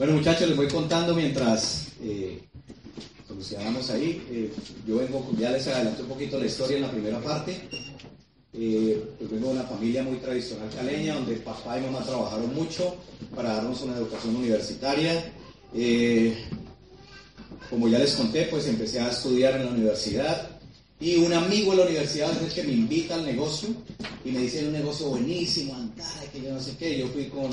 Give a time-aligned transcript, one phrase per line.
[0.00, 2.40] Bueno muchachos, les voy contando mientras eh,
[3.28, 4.26] solucionamos ahí.
[4.30, 4.50] Eh,
[4.88, 7.54] yo vengo, ya les adelanté un poquito la historia en la primera parte.
[8.54, 12.96] Eh, pues vengo de una familia muy tradicional caleña, donde papá y mamá trabajaron mucho
[13.36, 15.34] para darnos una educación universitaria.
[15.74, 16.34] Eh,
[17.68, 20.48] como ya les conté, pues empecé a estudiar en la universidad
[20.98, 23.68] y un amigo de la universidad es que me invita al negocio
[24.24, 27.00] y me dice, un negocio buenísimo, andar, que yo no sé qué.
[27.00, 27.50] Yo fui con,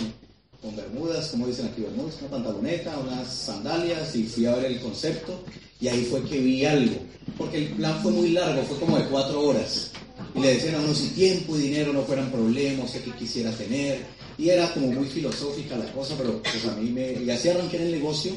[0.61, 4.79] con bermudas, como dicen aquí, bermudas, una pantaloneta, unas sandalias y fui a ver el
[4.79, 5.43] concepto
[5.79, 6.95] y ahí fue que vi algo.
[7.37, 9.91] Porque el plan fue muy largo, fue como de cuatro horas.
[10.33, 13.99] Y le decían a uno si tiempo y dinero no fueran problemas, que quisiera tener.
[14.37, 17.13] Y era como muy filosófica la cosa, pero pues a mí me...
[17.23, 18.31] Y así arranqué en el negocio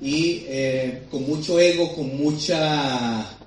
[0.00, 3.38] y eh, con mucho ego, con mucha...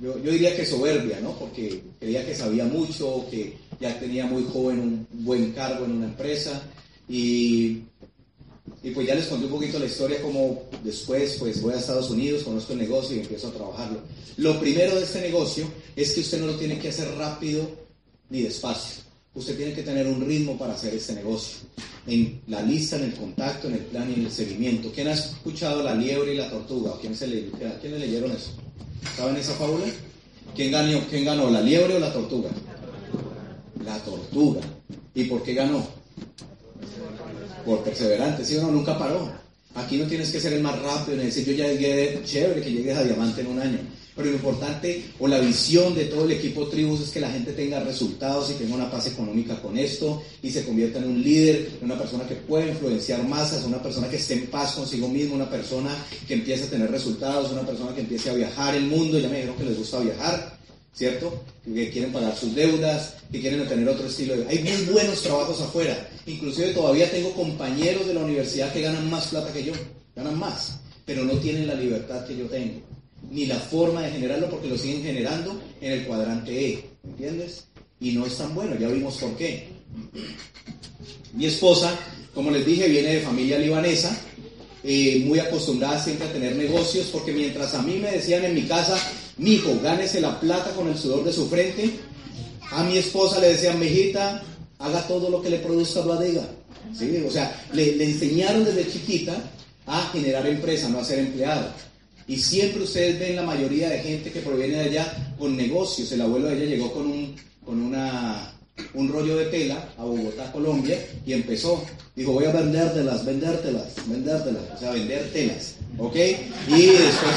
[0.00, 1.38] Yo, yo, diría que soberbia, ¿no?
[1.38, 6.06] Porque creía que sabía mucho, que ya tenía muy joven un buen cargo en una
[6.06, 6.62] empresa
[7.08, 7.82] y,
[8.82, 12.08] y pues ya les conté un poquito la historia como después pues voy a Estados
[12.10, 14.00] Unidos, conozco el negocio y empiezo a trabajarlo.
[14.36, 15.66] Lo primero de este negocio
[15.96, 17.68] es que usted no lo tiene que hacer rápido
[18.30, 19.02] ni despacio.
[19.34, 21.60] Usted tiene que tener un ritmo para hacer este negocio.
[22.06, 24.92] En la lista, en el contacto, en el plan y en el seguimiento.
[24.94, 26.92] ¿Quién ha escuchado la liebre y la tortuga?
[27.00, 28.50] ¿Quién, se le, ¿quién le leyeron eso?
[29.16, 29.86] ¿Saben esa fábula?
[30.54, 32.50] ¿Quién ganó, ¿Quién ganó, la liebre o la tortuga?
[33.84, 34.60] La tortuga.
[35.14, 35.84] ¿Y por qué ganó?
[37.64, 38.72] Por perseverante, ¿sí o no?
[38.72, 39.30] Nunca paró.
[39.74, 42.70] Aquí no tienes que ser el más rápido ni decir yo ya llegué, chévere que
[42.70, 43.78] llegues a diamante en un año.
[44.14, 47.52] Pero lo importante o la visión de todo el equipo Tribus es que la gente
[47.52, 51.70] tenga resultados y tenga una paz económica con esto y se convierta en un líder,
[51.80, 55.34] en una persona que puede influenciar masas, una persona que esté en paz consigo mismo,
[55.34, 55.96] una persona
[56.28, 59.18] que empiece a tener resultados, una persona que empiece a viajar el mundo.
[59.18, 60.58] Ya me dijeron que les gusta viajar,
[60.94, 61.42] ¿cierto?
[61.64, 64.50] Que quieren pagar sus deudas, que quieren tener otro estilo de vida.
[64.50, 66.08] Hay muy buenos trabajos afuera.
[66.26, 69.72] Inclusive todavía tengo compañeros de la universidad que ganan más plata que yo,
[70.14, 72.92] ganan más, pero no tienen la libertad que yo tengo
[73.30, 77.64] ni la forma de generarlo porque lo siguen generando en el cuadrante E, ¿entiendes?
[78.00, 79.68] Y no es tan bueno, ya vimos por qué.
[81.34, 81.96] Mi esposa,
[82.34, 84.16] como les dije, viene de familia libanesa,
[84.84, 88.62] eh, muy acostumbrada siempre a tener negocios, porque mientras a mí me decían en mi
[88.62, 88.98] casa,
[89.38, 91.90] mi hijo, gánese la plata con el sudor de su frente,
[92.70, 94.42] a mi esposa le decían, mijita,
[94.78, 96.46] haga todo lo que le produzca diga
[96.98, 97.22] ¿Sí?
[97.26, 99.36] O sea, le, le enseñaron desde chiquita
[99.86, 101.68] a generar empresa, no a ser empleado.
[102.26, 106.12] Y siempre ustedes ven la mayoría de gente que proviene de allá con negocios.
[106.12, 108.52] El abuelo de ella llegó con un, con una,
[108.94, 111.84] un rollo de tela a Bogotá, Colombia, y empezó.
[112.14, 115.76] Dijo, voy a vendértelas, vendértelas, vendértelas, o sea, vender telas.
[115.98, 116.16] ¿Ok?
[116.68, 117.34] Y después,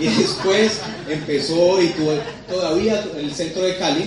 [0.00, 2.12] y después empezó y tuvo,
[2.48, 4.04] todavía el centro de Cali.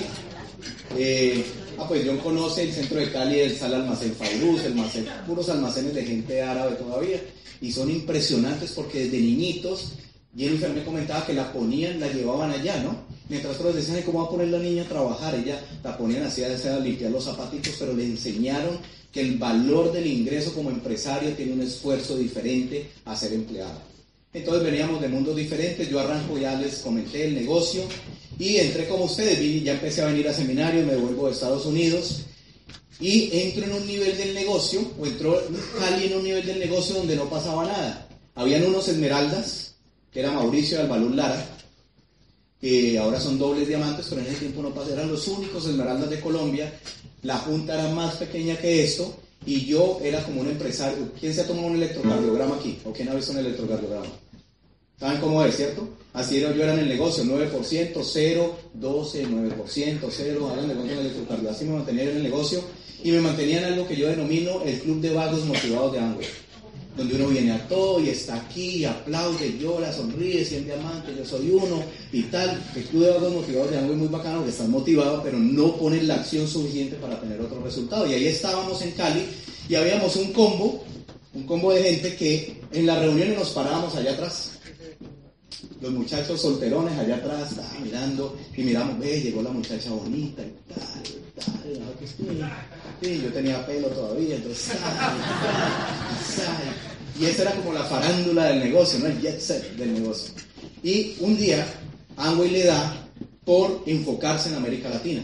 [0.97, 1.45] Eh,
[1.77, 5.49] ah, pues John conoce el centro de Cali, el Sal Almacén Fairuz, el almacén, puros
[5.49, 7.21] almacenes de gente árabe todavía
[7.61, 9.93] y son impresionantes porque desde niñitos,
[10.35, 12.95] Jennifer me comentaba que la ponían, la llevaban allá, ¿no?
[13.29, 15.35] Mientras otros decían, ¿cómo va a poner la niña a trabajar?
[15.35, 18.77] Ella la ponían así, a limpiar los zapatitos, pero le enseñaron
[19.11, 23.96] que el valor del ingreso como empresario tiene un esfuerzo diferente a ser empleado.
[24.37, 27.81] Entonces veníamos de mundos diferentes, yo arranco, ya les comenté el negocio
[28.37, 32.21] y entré como ustedes, ya empecé a venir a seminarios, me vuelvo de Estados Unidos
[32.99, 35.41] y entro en un nivel del negocio, o entró
[35.79, 38.07] Cali en un nivel del negocio donde no pasaba nada.
[38.35, 39.75] Habían unos esmeraldas,
[40.11, 41.45] que era Mauricio de Albalún Lara,
[42.59, 46.09] que ahora son dobles diamantes, pero en ese tiempo no pasaban, eran los únicos esmeraldas
[46.09, 46.73] de Colombia.
[47.23, 49.15] La junta era más pequeña que esto,
[49.45, 51.11] y yo era como un empresario.
[51.19, 52.79] ¿Quién se ha tomado un electrocardiograma aquí?
[52.83, 54.07] ¿O quién ha visto un electrocardiograma?
[54.99, 55.87] ¿Saben cómo es, cierto?
[56.11, 60.93] Así era, yo era en el negocio, 9%, 0, 12, 9%, 0, hagan de cuenta
[60.93, 61.55] el electrocardiograma.
[61.55, 62.63] Así me mantenía en el negocio
[63.03, 66.25] y me mantenían algo que yo denomino el club de vagos motivados de Angüe,
[66.95, 71.51] donde uno viene a todo y está aquí, aplaude, llora, sonríe, siente amante, yo soy
[71.51, 72.59] uno y tal.
[72.75, 76.07] El club de vagos motivados de es muy bacano porque están motivados, pero no ponen
[76.07, 78.07] la acción suficiente para tener otro resultado.
[78.07, 79.23] Y ahí estábamos en Cali
[79.69, 80.83] y habíamos un combo,
[81.35, 84.46] un combo de gente que en las reuniones nos parábamos allá atrás
[85.81, 90.53] los muchachos solterones allá atrás estaban mirando y miramos, ve, llegó la muchacha bonita y
[90.73, 90.79] tal,
[93.01, 94.75] Sí, yo tenía pelo todavía, entonces.
[97.19, 99.07] Y esa era como la farándula del negocio, ¿no?
[99.07, 100.33] El jet set del negocio.
[100.83, 101.65] Y un día,
[102.15, 103.07] Amway le da
[103.43, 105.23] por enfocarse en América Latina.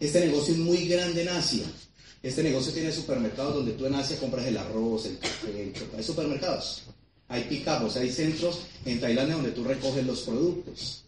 [0.00, 1.64] Este negocio es muy grande en Asia.
[2.22, 6.02] Este negocio tiene supermercados donde tú en Asia compras el arroz, el café, el chocolate.
[6.02, 6.84] Supermercados.
[7.28, 11.04] Hay pick hay centros en Tailandia donde tú recoges los productos.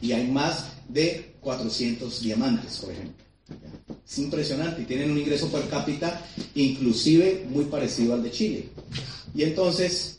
[0.00, 3.24] Y hay más de 400 diamantes, por ejemplo.
[4.06, 6.20] Es impresionante y tienen un ingreso per cápita
[6.54, 8.68] inclusive muy parecido al de Chile.
[9.34, 10.18] Y entonces,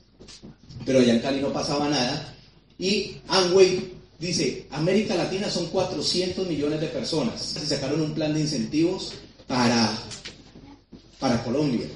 [0.86, 2.36] pero allá en Cali no pasaba nada.
[2.78, 7.42] Y Amway dice, América Latina son 400 millones de personas.
[7.42, 9.14] Se sacaron un plan de incentivos
[9.48, 9.98] para,
[11.20, 11.88] para Colombia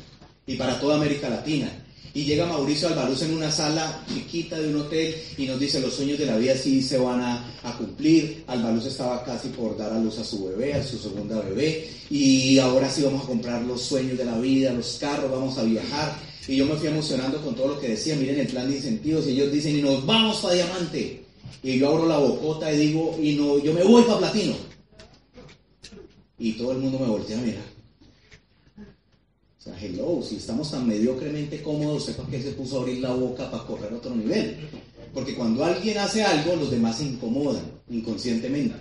[0.45, 1.69] y para toda América Latina.
[2.13, 5.93] Y llega Mauricio Albaluz en una sala chiquita de un hotel y nos dice los
[5.93, 7.45] sueños de la vida sí se van a,
[7.77, 8.43] cumplir.
[8.47, 11.87] Albaluz estaba casi por dar a luz a su bebé, a su segunda bebé.
[12.09, 15.63] Y ahora sí vamos a comprar los sueños de la vida, los carros, vamos a
[15.63, 16.17] viajar.
[16.47, 19.27] Y yo me fui emocionando con todo lo que decía, miren el plan de incentivos.
[19.27, 21.23] Y ellos dicen, y nos vamos para Diamante.
[21.61, 24.55] Y yo abro la bocota y digo, y no, yo me voy para Platino.
[26.39, 27.68] Y todo el mundo me voltea a mirar.
[29.59, 33.11] O sea, hello, si estamos tan mediocremente cómodos, sepa que se puso a abrir la
[33.13, 34.55] boca para correr a otro nivel.
[35.13, 38.75] Porque cuando alguien hace algo, los demás se incomodan inconscientemente.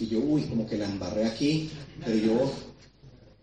[0.00, 1.68] Y yo, uy, como que la embarré aquí,
[2.02, 2.52] pero yo,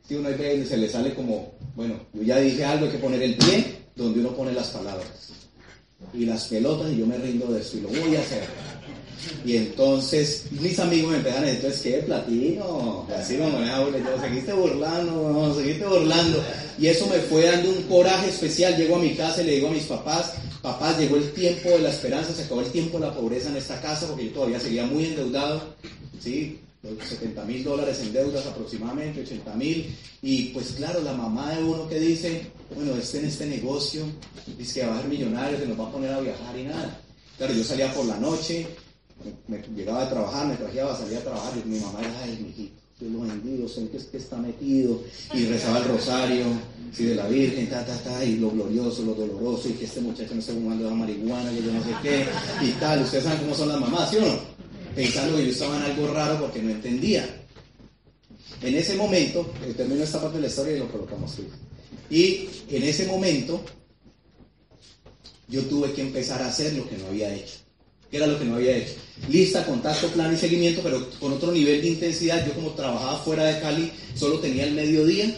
[0.08, 3.22] si uno ve, se le sale como, bueno, yo ya dije algo, hay que poner
[3.22, 5.30] el pie donde uno pone las palabras.
[6.12, 8.46] Y las pelotas, y yo me rindo de eso, y lo voy a hacer.
[9.46, 11.98] Y entonces mis amigos me empezaron a decir, entonces, ¿qué?
[12.06, 13.08] Platino.
[13.18, 16.44] Así me manejaba yo, seguiste burlando, no, seguiste burlando.
[16.78, 18.78] Y eso me fue dando un coraje especial.
[18.78, 21.80] Llego a mi casa y le digo a mis papás, papás, llegó el tiempo de
[21.80, 24.60] la esperanza, se acabó el tiempo de la pobreza en esta casa, porque yo todavía
[24.60, 25.76] seguía muy endeudado.
[26.20, 26.60] ¿sí?
[26.84, 29.96] 70 mil dólares en deudas aproximadamente, 80 mil.
[30.22, 34.04] Y pues claro, la mamá de uno que dice, bueno, este en este negocio,
[34.58, 37.00] dice que va a ser millonario, que nos va a poner a viajar y nada.
[37.38, 38.68] Claro, yo salía por la noche,
[39.48, 42.76] me, llegaba a trabajar, me trajeaba, salía a trabajar y mi mamá era, ay, mijito,
[43.00, 45.02] Dios lo bendigo, sé que, es que está metido
[45.34, 46.46] y rezaba el rosario,
[46.94, 50.00] sí, de la Virgen, ta, ta, ta, y lo glorioso, lo doloroso, y que este
[50.00, 52.26] muchacho no esté fumando la marihuana, que yo no sé qué,
[52.62, 54.40] y tal, ustedes saben cómo son las mamás, ¿sí o no?
[54.96, 57.28] Pensando que yo estaba en algo raro porque no entendía.
[58.62, 61.48] En ese momento, eh, termino esta parte de la historia y lo colocamos aquí.
[62.10, 63.62] Y en ese momento,
[65.50, 67.65] yo tuve que empezar a hacer lo que no había hecho
[68.18, 68.94] era lo que no había hecho.
[69.30, 72.46] Lista, contacto, plan y seguimiento, pero con otro nivel de intensidad.
[72.46, 75.34] Yo como trabajaba fuera de Cali, solo tenía el mediodía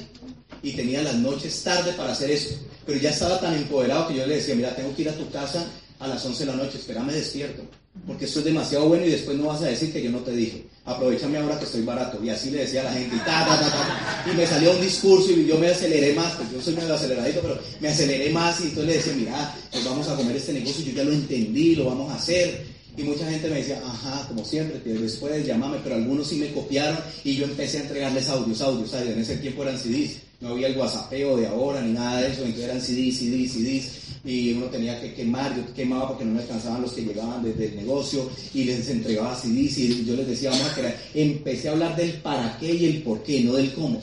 [0.63, 2.55] y tenía las noches tarde para hacer eso.
[2.85, 5.29] Pero ya estaba tan empoderado que yo le decía, mira, tengo que ir a tu
[5.29, 5.65] casa
[5.99, 7.63] a las 11 de la noche, espérame despierto,
[8.05, 10.31] porque esto es demasiado bueno y después no vas a decir que yo no te
[10.31, 10.65] dije.
[10.87, 12.23] Aprovechame ahora que estoy barato.
[12.23, 14.79] Y así le decía a la gente, y, ta, ta, ta, y me salió un
[14.79, 18.61] discurso y yo me aceleré más, porque yo soy medio aceleradito, pero me aceleré más
[18.61, 21.75] y entonces le decía, mira, pues vamos a comer este negocio, yo ya lo entendí,
[21.75, 22.65] lo vamos a hacer.
[22.95, 26.97] Y mucha gente me decía, ajá, como siempre, después llamame, pero algunos sí me copiaron
[27.25, 29.13] y yo empecé a entregarles audios, audios, audios.
[29.13, 32.43] En ese tiempo eran CDs, no había el WhatsAppeo de ahora ni nada de eso,
[32.43, 36.41] entonces eran CDs, CDs, CDs y uno tenía que quemar, yo quemaba porque no me
[36.41, 40.49] alcanzaban los que llegaban desde el negocio y les entregaba CDs y yo les decía,
[40.49, 43.71] vamos a crear, empecé a hablar del para qué y el por qué, no del
[43.71, 44.01] cómo.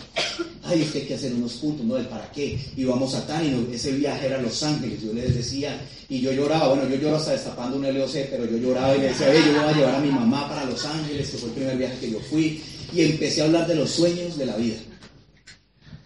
[0.62, 2.59] Ay, es que hay que hacer unos puntos, no del para qué.
[2.75, 5.78] Y vamos a tal, y ese viaje era a Los Ángeles, yo les decía,
[6.09, 9.09] y yo lloraba, bueno, yo lloro hasta destapando un LOC, pero yo lloraba y le
[9.09, 11.76] decía, yo voy a llevar a mi mamá para Los Ángeles, que fue el primer
[11.76, 12.62] viaje que yo fui,
[12.95, 14.76] y empecé a hablar de los sueños de la vida.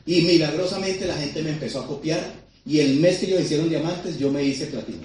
[0.07, 4.19] Y milagrosamente la gente me empezó a copiar y el mes que ellos hicieron diamantes,
[4.19, 5.01] yo me hice platino.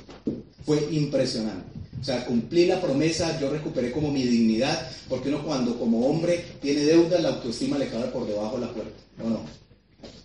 [0.65, 1.63] Fue impresionante.
[2.01, 6.43] O sea, cumplí la promesa, yo recuperé como mi dignidad, porque uno cuando como hombre
[6.61, 8.91] tiene deuda, la autoestima le cabe por debajo de la puerta,
[9.23, 9.39] ¿o no?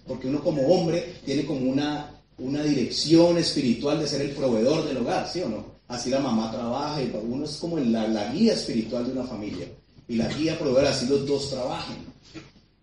[0.05, 4.97] Porque uno como hombre tiene como una, una dirección espiritual de ser el proveedor del
[4.97, 5.65] hogar, ¿sí o no?
[5.87, 9.69] Así la mamá trabaja y uno es como la, la guía espiritual de una familia.
[10.09, 11.99] Y la guía proveedor, así los dos trabajan.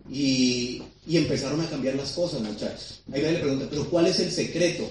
[0.10, 3.02] Y, empezaron a cambiar las cosas, muchachos.
[3.12, 4.90] Ahí le pregunta, pero ¿cuál es el secreto?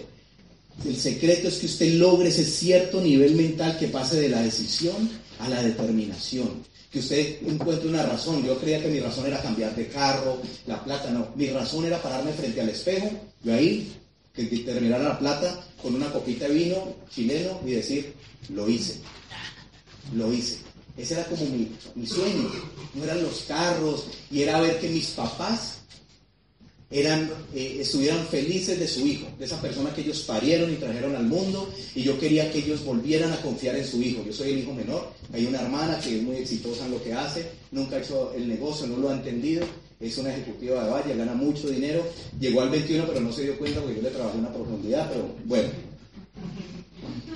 [0.84, 5.08] El secreto es que usted logre ese cierto nivel mental que pase de la decisión
[5.38, 6.64] a la determinación.
[6.90, 8.44] Que usted encuentre una razón.
[8.44, 11.28] Yo creía que mi razón era cambiar de carro, la plata, no.
[11.36, 13.10] Mi razón era pararme frente al espejo,
[13.44, 13.92] y ahí,
[14.32, 18.14] que terminara la plata con una copita de vino chileno y decir,
[18.50, 19.00] lo hice.
[20.14, 20.58] Lo hice.
[20.96, 22.50] Ese era como mi, sueño.
[22.94, 25.78] No eran los carros y era ver que mis papás
[26.94, 31.16] eran, eh, estuvieran felices de su hijo, de esa persona que ellos parieron y trajeron
[31.16, 34.22] al mundo, y yo quería que ellos volvieran a confiar en su hijo.
[34.24, 37.12] Yo soy el hijo menor, hay una hermana que es muy exitosa en lo que
[37.12, 39.66] hace, nunca ha hecho el negocio, no lo ha entendido,
[39.98, 42.06] es una ejecutiva de Valle, gana mucho dinero,
[42.38, 45.34] llegó al 21 pero no se dio cuenta porque yo le trabajé una profundidad, pero
[45.46, 45.68] bueno.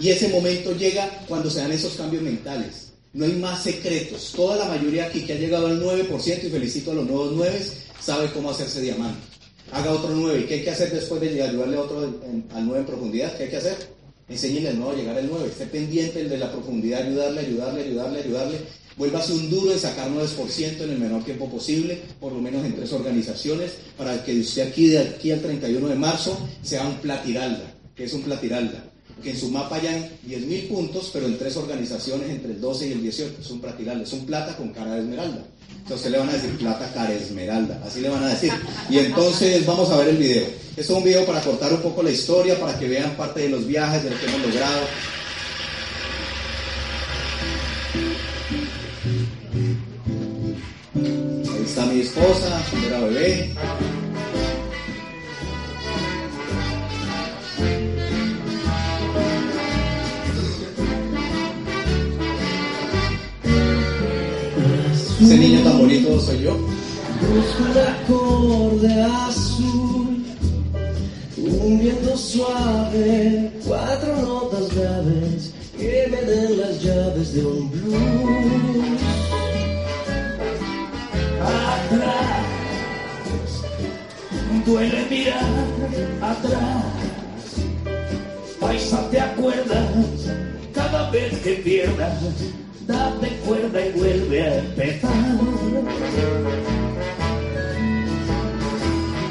[0.00, 2.92] Y ese momento llega cuando se dan esos cambios mentales.
[3.12, 4.32] No hay más secretos.
[4.36, 7.60] Toda la mayoría aquí que ha llegado al 9%, y felicito a los nuevos 9,
[8.00, 9.27] sabe cómo hacerse diamante
[9.72, 10.40] haga otro 9.
[10.40, 13.36] ¿Y qué hay que hacer después de ayudarle a otro al 9 en profundidad?
[13.36, 13.76] ¿Qué hay que hacer?
[14.28, 15.46] Enséñele al nuevo a llegar al 9.
[15.48, 18.58] Esté pendiente el de la profundidad, ayudarle, ayudarle, ayudarle, ayudarle.
[18.96, 22.74] Vuélvase un duro de sacar 9% en el menor tiempo posible, por lo menos en
[22.74, 27.74] tres organizaciones, para que usted aquí de aquí al 31 de marzo sea un platiralda.
[27.94, 28.87] ¿Qué es un platiralda?
[29.22, 32.92] Que en su mapa hayan 10.000 puntos, pero en tres organizaciones entre el 12 y
[32.92, 33.36] el 18.
[33.40, 35.44] Es un platiralda, es un plata con cara de esmeralda.
[35.88, 38.52] Entonces le van a decir plata cara esmeralda, así le van a decir.
[38.90, 40.44] Y entonces vamos a ver el video.
[40.76, 43.48] Esto es un video para cortar un poco la historia, para que vean parte de
[43.48, 44.80] los viajes, de lo que hemos logrado.
[50.94, 53.54] Ahí está mi esposa, cuando era bebé.
[65.28, 66.56] Ese niño tan bonito soy yo.
[66.56, 70.24] Busco un acorde azul,
[71.36, 79.02] un viento suave, cuatro notas graves que me den las llaves de un blues.
[81.76, 82.46] Atrás,
[84.64, 85.44] duele mirar
[86.22, 86.84] atrás.
[88.58, 89.90] Paisa, ¿te acuerdas?
[90.72, 92.14] Cada vez que pierdas
[92.88, 95.10] date cuerda y vuelve a empezar.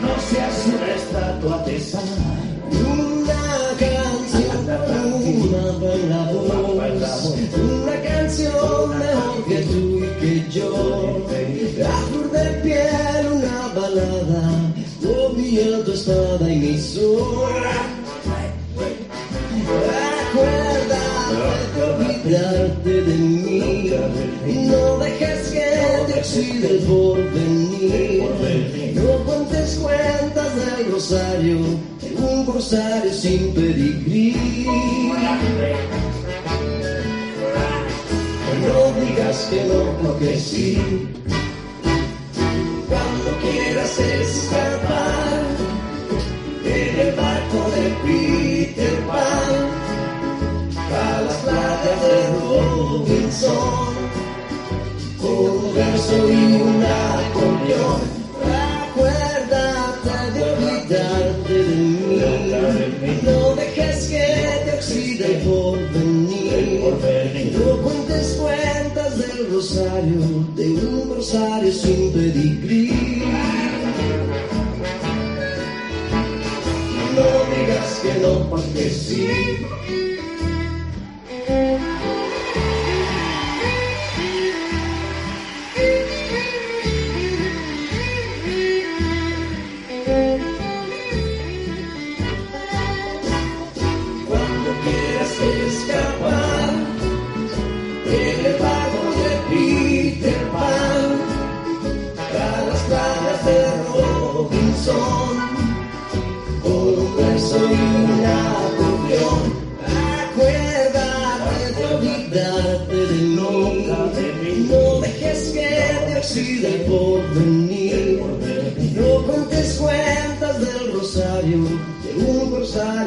[0.02, 2.04] No seas una estatua de sal,
[2.72, 3.44] una
[3.80, 4.62] canción,
[5.44, 10.70] una buena voz, una canción mejor que tú y que yo.
[11.86, 14.44] A flor de piel, una balada,
[15.02, 17.48] moviendo espada y mi sol.
[21.76, 23.37] De olvidarte de mí.
[24.46, 28.24] No dejes que te oxide el porvenir.
[28.96, 31.58] No cuentes cuentas del rosario,
[32.18, 34.36] un rosario sin pedigrí.
[38.68, 40.78] No digas que no, porque sí.
[42.90, 44.77] Cuando quieras escapar
[52.02, 53.96] de Robinson
[55.22, 58.02] con verso y un acordeón.
[58.90, 61.76] Acuérdate de olvidarte de
[63.02, 63.20] mí.
[63.24, 64.26] No dejes que
[64.66, 67.58] te oxide el porvenir.
[67.58, 70.22] No cuentes cuentas del rosario,
[70.56, 73.24] de un rosario sin pedigrí.
[77.16, 79.28] No digas que no, porque sí.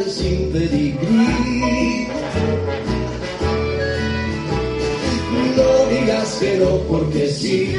[0.08, 2.08] Sin pedigrí.
[5.56, 7.76] No digas que no porque sí.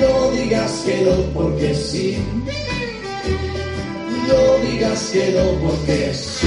[0.00, 2.18] No digas que no porque sí.
[4.28, 6.37] No digas que no porque sí.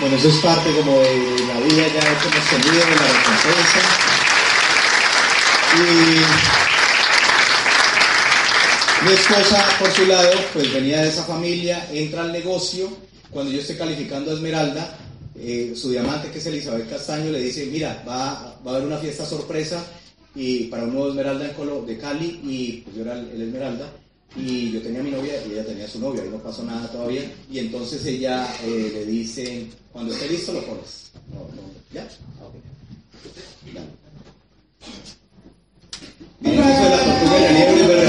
[0.00, 3.80] Bueno, eso es parte como de la vida ya que hemos tenido, de la recompensa.
[5.74, 5.80] Y
[9.04, 12.88] mi esposa, por su lado, pues venía de esa familia, entra al negocio.
[13.30, 14.96] Cuando yo estoy calificando a Esmeralda,
[15.36, 18.98] eh, su diamante, que es Elizabeth Castaño, le dice, mira, va, va a haber una
[18.98, 19.84] fiesta sorpresa
[20.36, 23.42] y para un nuevo Esmeralda en Colo, de Cali, y pues yo era el, el
[23.42, 23.90] Esmeralda,
[24.36, 27.22] y yo tenía mi novia y ella tenía su novia, y no pasó nada todavía,
[27.50, 31.10] y entonces ella eh, le dice, cuando esté listo lo pones.
[31.92, 32.06] ¿ya?
[32.40, 32.54] Ah, ok.
[33.74, 33.82] Ya.
[36.40, 38.08] La tortuga la liebre.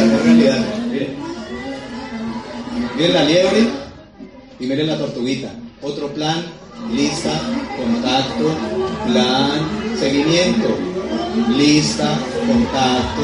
[2.95, 3.67] Miren la liebre
[4.59, 5.53] y miren la tortuguita.
[5.81, 6.43] Otro plan,
[6.91, 7.31] lista,
[7.77, 8.51] contacto,
[9.07, 10.77] plan, seguimiento.
[11.55, 13.21] Lista, contacto,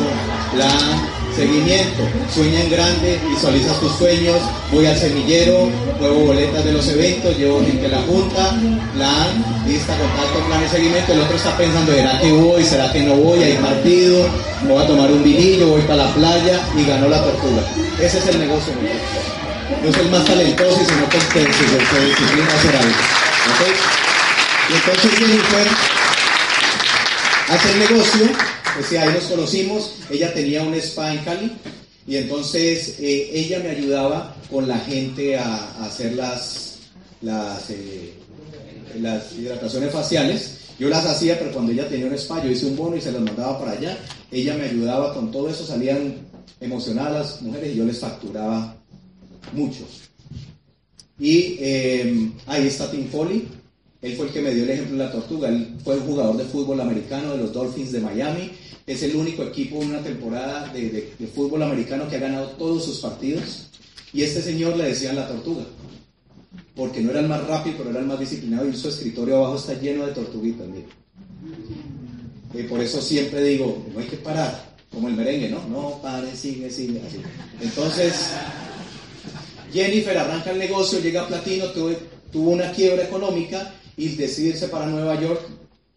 [0.53, 2.03] plan, seguimiento.
[2.33, 4.37] Sueña en grande, visualiza tus sueños.
[4.71, 8.51] Voy al semillero, muevo boletas de los eventos, llevo gente a la junta,
[8.93, 11.13] plan, lista, contacto, plan y seguimiento.
[11.13, 12.63] El otro está pensando, ¿será que voy?
[12.63, 13.43] ¿Será que no voy?
[13.43, 14.25] Hay partido,
[14.67, 17.63] voy a tomar un vinillo, voy para la playa y ganó la tortuga.
[17.99, 18.73] Ese es el negocio.
[19.83, 22.95] No es el más talentoso, sino que se se disciplina a hacer algo.
[23.51, 24.05] ¿ok?
[24.67, 25.11] Y entonces
[27.47, 28.25] hace el negocio,
[28.75, 31.51] pues sí, ahí nos conocimos, ella tenía un spa en Cali
[32.05, 36.79] y entonces eh, ella me ayudaba con la gente a, hacer las,
[37.21, 38.13] las, eh,
[38.99, 40.59] las hidrataciones faciales.
[40.77, 43.13] Yo las hacía, pero cuando ella tenía un spa, yo hice un bono y se
[43.13, 43.97] las mandaba para allá.
[44.29, 46.15] Ella me ayudaba con todo eso, salían
[46.59, 48.75] emocionadas las mujeres y yo les facturaba
[49.53, 50.09] muchos.
[51.17, 53.47] Y eh, ahí está Tim Foley.
[54.05, 55.49] Él fue el que me dio el ejemplo de la tortuga.
[55.49, 58.51] Él fue un jugador de fútbol americano de los Dolphins de Miami.
[58.85, 62.99] Es el único equipo en una temporada de, fútbol americano que ha ganado todos sus
[62.99, 63.71] partidos.
[64.13, 65.63] Y este señor le decían la tortuga.
[66.75, 68.69] Porque no era el más rápido, pero era el más disciplinado.
[68.69, 70.67] Y su escritorio abajo está lleno de tortuguitas.
[72.53, 74.75] Eh, por eso siempre digo, no hay que parar.
[74.91, 75.67] Como el merengue, ¿no?
[75.67, 77.01] No, pare, sigue, sigue.
[77.59, 78.13] Entonces,
[79.73, 84.87] Jennifer arranca el negocio, llega a Platino, tuvo una quiebra económica y decide irse para
[84.87, 85.41] Nueva York.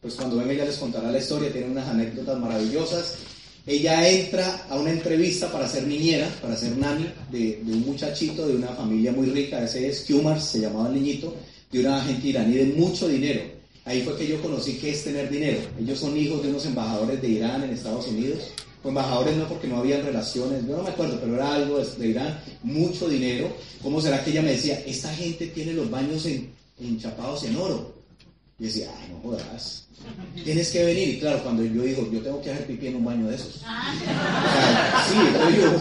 [0.00, 3.14] Pues cuando venga ella les contará la historia, tiene unas anécdotas maravillosas.
[3.66, 8.46] Ella entra a una entrevista para ser niñera, para ser nani de, de un muchachito
[8.46, 11.34] de una familia muy rica, ese es Kumar, se llamaba el niñito,
[11.70, 13.42] de una gente iraní de mucho dinero.
[13.84, 15.60] Ahí fue que yo conocí qué es tener dinero.
[15.80, 18.38] Ellos son hijos de unos embajadores de Irán en Estados Unidos.
[18.84, 22.40] Embajadores no porque no habían relaciones, yo no me acuerdo, pero era algo de Irán,
[22.62, 23.50] mucho dinero.
[23.82, 27.94] ¿Cómo será que ella me decía, esta gente tiene los baños en, enchapados en oro?
[28.58, 29.86] Y decía, ay, no jodas,
[30.44, 31.08] tienes que venir.
[31.08, 33.56] Y claro, cuando yo digo, yo tengo que hacer pipí en un baño de esos.
[33.56, 35.80] O sea, sí, entonces yo voy,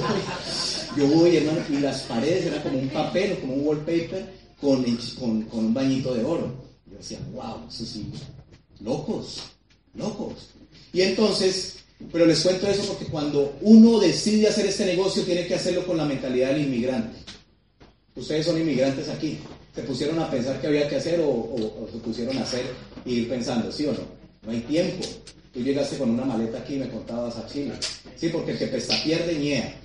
[0.97, 4.31] yo voy, hermano, y las paredes eran como un papel o como un wallpaper
[4.61, 4.83] con,
[5.19, 6.53] con, con un bañito de oro.
[6.85, 8.11] Yo decía, wow, eso sí,
[8.79, 9.41] locos,
[9.95, 10.49] locos.
[10.93, 11.77] Y entonces,
[12.11, 15.97] pero les cuento eso porque cuando uno decide hacer este negocio, tiene que hacerlo con
[15.97, 17.17] la mentalidad del inmigrante.
[18.17, 19.37] Ustedes son inmigrantes aquí.
[19.75, 22.65] ¿Se pusieron a pensar qué había que hacer o, o- se pusieron a hacer
[23.05, 23.99] y ir pensando, sí o no?
[24.43, 25.05] No hay tiempo.
[25.53, 27.73] Tú llegaste con una maleta aquí y me contabas a Chile.
[28.15, 29.75] Sí, porque el que pesta pierde ñea.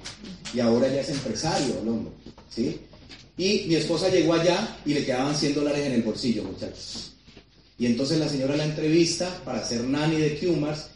[0.55, 2.11] Y ahora ya es empresario, el.
[2.51, 2.81] ¿Sí?
[3.37, 7.13] Y mi esposa llegó allá y le quedaban 100 dólares en el bolsillo, muchachos.
[7.79, 10.87] Y entonces la señora la entrevista para ser nani de Kumars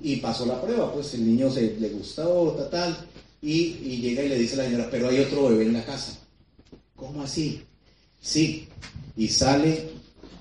[0.00, 2.96] y pasó la prueba, pues el niño se le gustó, tal, tal,
[3.42, 5.84] y, y llega y le dice a la señora, pero hay otro bebé en la
[5.84, 6.16] casa.
[7.04, 7.62] ¿Cómo así?
[8.18, 8.66] Sí,
[9.14, 9.90] y sale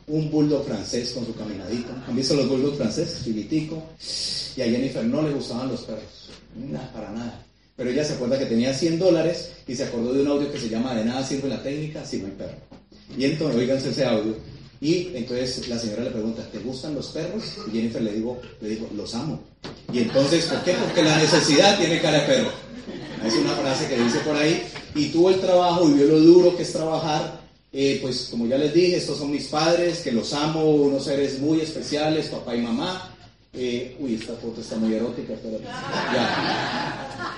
[0.07, 1.91] un bulldog francés con su caminadito.
[2.07, 3.19] ¿Han visto los bulldogs franceses?
[3.19, 3.83] Filitico.
[4.55, 6.29] Y a Jennifer no le gustaban los perros.
[6.55, 7.45] Nada, para nada.
[7.75, 10.57] Pero ella se acuerda que tenía 100 dólares y se acordó de un audio que
[10.59, 12.57] se llama De nada sirve la técnica si no hay perro.
[13.17, 14.37] Y entonces, oíganse ese audio.
[14.79, 17.43] Y entonces la señora le pregunta, ¿te gustan los perros?
[17.67, 19.41] Y Jennifer le digo, le digo, los amo.
[19.91, 20.73] Y entonces, ¿por qué?
[20.73, 22.51] Porque la necesidad tiene cara de perro.
[23.25, 24.63] Es una frase que dice por ahí.
[24.95, 27.41] Y tuvo el trabajo y vio lo duro que es trabajar.
[27.71, 31.39] Eh, pues como ya les dije, estos son mis padres, que los amo, unos seres
[31.39, 33.09] muy especiales, papá y mamá.
[33.51, 35.63] Eh, uy, esta foto está muy erótica, espérate.
[35.63, 37.35] Ya.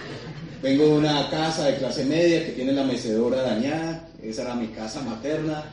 [0.62, 4.68] Vengo de una casa de clase media que tiene la mecedora dañada, esa era mi
[4.68, 5.64] casa materna.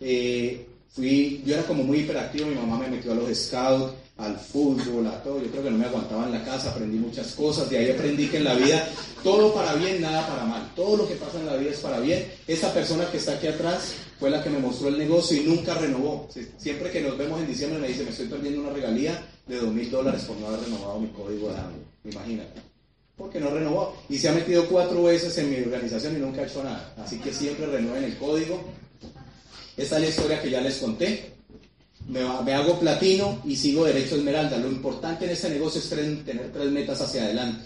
[0.00, 4.38] Eh, fui, yo era como muy hiperactivo, mi mamá me metió a los scouts, al
[4.38, 7.68] fútbol, a todo, yo creo que no me aguantaba en la casa, aprendí muchas cosas,
[7.68, 8.88] de ahí aprendí que en la vida
[9.24, 11.98] todo para bien, nada para mal, todo lo que pasa en la vida es para
[12.00, 12.24] bien.
[12.46, 15.74] Esta persona que está aquí atrás fue la que me mostró el negocio y nunca
[15.74, 16.28] renovó.
[16.32, 19.56] Sie- Siempre que nos vemos en diciembre me dice, me estoy perdiendo una regalía de
[19.56, 21.82] dos mil dólares por no haber renovado mi código de audio.
[22.04, 22.60] Imagínate
[23.16, 23.94] porque no renovó.
[24.08, 26.94] Y se ha metido cuatro veces en mi organización y nunca ha hecho nada.
[27.04, 28.60] Así que siempre renueven el código.
[29.76, 31.31] Esta es la historia que ya les conté.
[32.08, 32.20] Me,
[32.52, 34.58] hago platino y sigo derecho a esmeralda.
[34.58, 35.88] Lo importante en este negocio es
[36.24, 37.64] tener tres metas hacia adelante.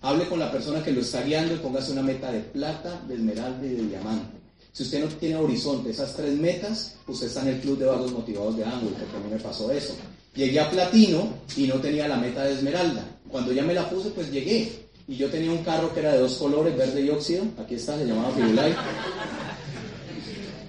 [0.00, 3.14] Hable con la persona que lo está guiando y póngase una meta de plata, de
[3.14, 4.38] esmeralda y de diamante.
[4.72, 8.12] Si usted no tiene horizonte, esas tres metas, usted está en el club de vagos
[8.12, 9.94] motivados de ángulo, porque a mí me pasó eso.
[10.34, 13.04] Llegué a platino y no tenía la meta de esmeralda.
[13.28, 14.70] Cuando ya me la puse, pues llegué.
[15.08, 17.44] Y yo tenía un carro que era de dos colores, verde y óxido.
[17.58, 18.72] Aquí está, se llamaba Firulai.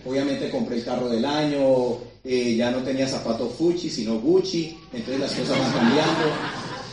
[0.05, 1.99] Obviamente compré el carro del año,
[2.31, 6.25] eh, ya no tenía zapatos Fucci, sino Gucci, entonces las cosas van cambiando.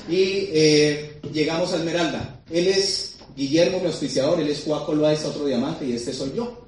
[0.08, 2.42] Y eh, llegamos a Esmeralda.
[2.50, 6.66] Él es Guillermo, mi auspiciador, él es Juaco Loaiza, otro diamante, y este soy yo.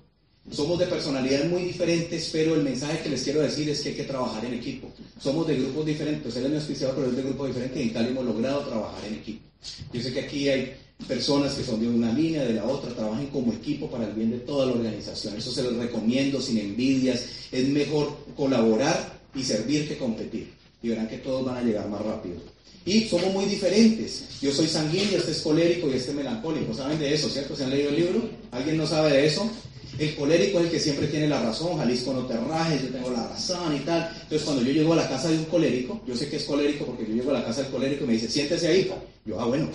[0.51, 3.95] Somos de personalidades muy diferentes, pero el mensaje que les quiero decir es que hay
[3.95, 4.93] que trabajar en equipo.
[5.19, 7.91] Somos de grupos diferentes, él es mi auspiciador, pero es de grupos diferentes, y en
[7.95, 9.49] Cali hemos logrado trabajar en equipo.
[9.95, 10.75] Yo sé que aquí hay
[11.07, 14.31] personas que son de una línea, de la otra, trabajen como equipo para el bien
[14.31, 15.37] de toda la organización.
[15.37, 17.25] Eso se los recomiendo sin envidias.
[17.53, 20.53] Es mejor colaborar y servir que competir.
[20.83, 22.37] Y verán que todos van a llegar más rápido.
[22.85, 24.25] Y somos muy diferentes.
[24.41, 26.73] Yo soy sanguíneo, este es colérico y este melancólico.
[26.73, 27.55] ¿Saben de eso, cierto?
[27.55, 28.31] ¿Se han leído el libro?
[28.51, 29.51] ¿Alguien no sabe de eso?
[29.99, 33.11] El colérico es el que siempre tiene la razón, Jalisco no te rajes, yo tengo
[33.11, 34.09] la razón y tal.
[34.23, 36.87] Entonces cuando yo llego a la casa de un colérico, yo sé que es colérico
[36.87, 38.93] porque yo llego a la casa del colérico y me dice, siéntese ahí.
[39.25, 39.69] Yo, ah, bueno.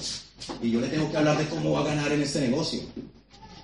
[0.62, 2.80] Y yo le tengo que hablar de cómo va a ganar en este negocio.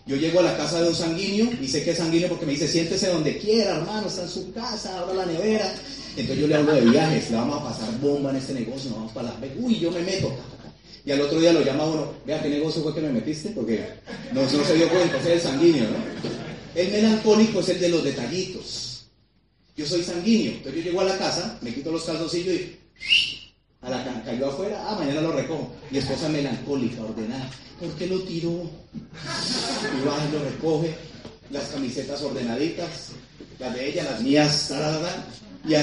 [0.06, 2.52] Yo llego a la casa de un sanguíneo y sé que es sanguíneo porque me
[2.52, 5.74] dice, siéntese donde quiera, hermano, está en su casa, abra la nevera.
[6.18, 9.00] Entonces yo le hablo de viajes, le vamos a pasar bomba en este negocio, nos
[9.00, 9.38] vamos para Las.
[9.62, 10.34] Uy, yo me meto.
[11.06, 13.86] Y al otro día lo llama uno, vea qué negocio fue que me metiste, porque
[14.34, 16.49] no, no se dio cuenta, es el sanguíneo, ¿no?
[16.76, 19.06] El melancólico es el de los detallitos.
[19.76, 22.80] Yo soy sanguíneo, entonces yo llego a la casa, me quito los calzoncillos y
[23.82, 25.74] a la cayó afuera, ah, mañana lo recojo.
[25.90, 27.50] Mi esposa melancólica, ordenada.
[27.80, 28.50] ¿Por qué lo tiró?
[28.50, 30.94] Y va y lo recoge,
[31.50, 33.12] las camisetas ordenaditas,
[33.58, 34.74] las de ella, las mías,
[35.66, 35.74] y,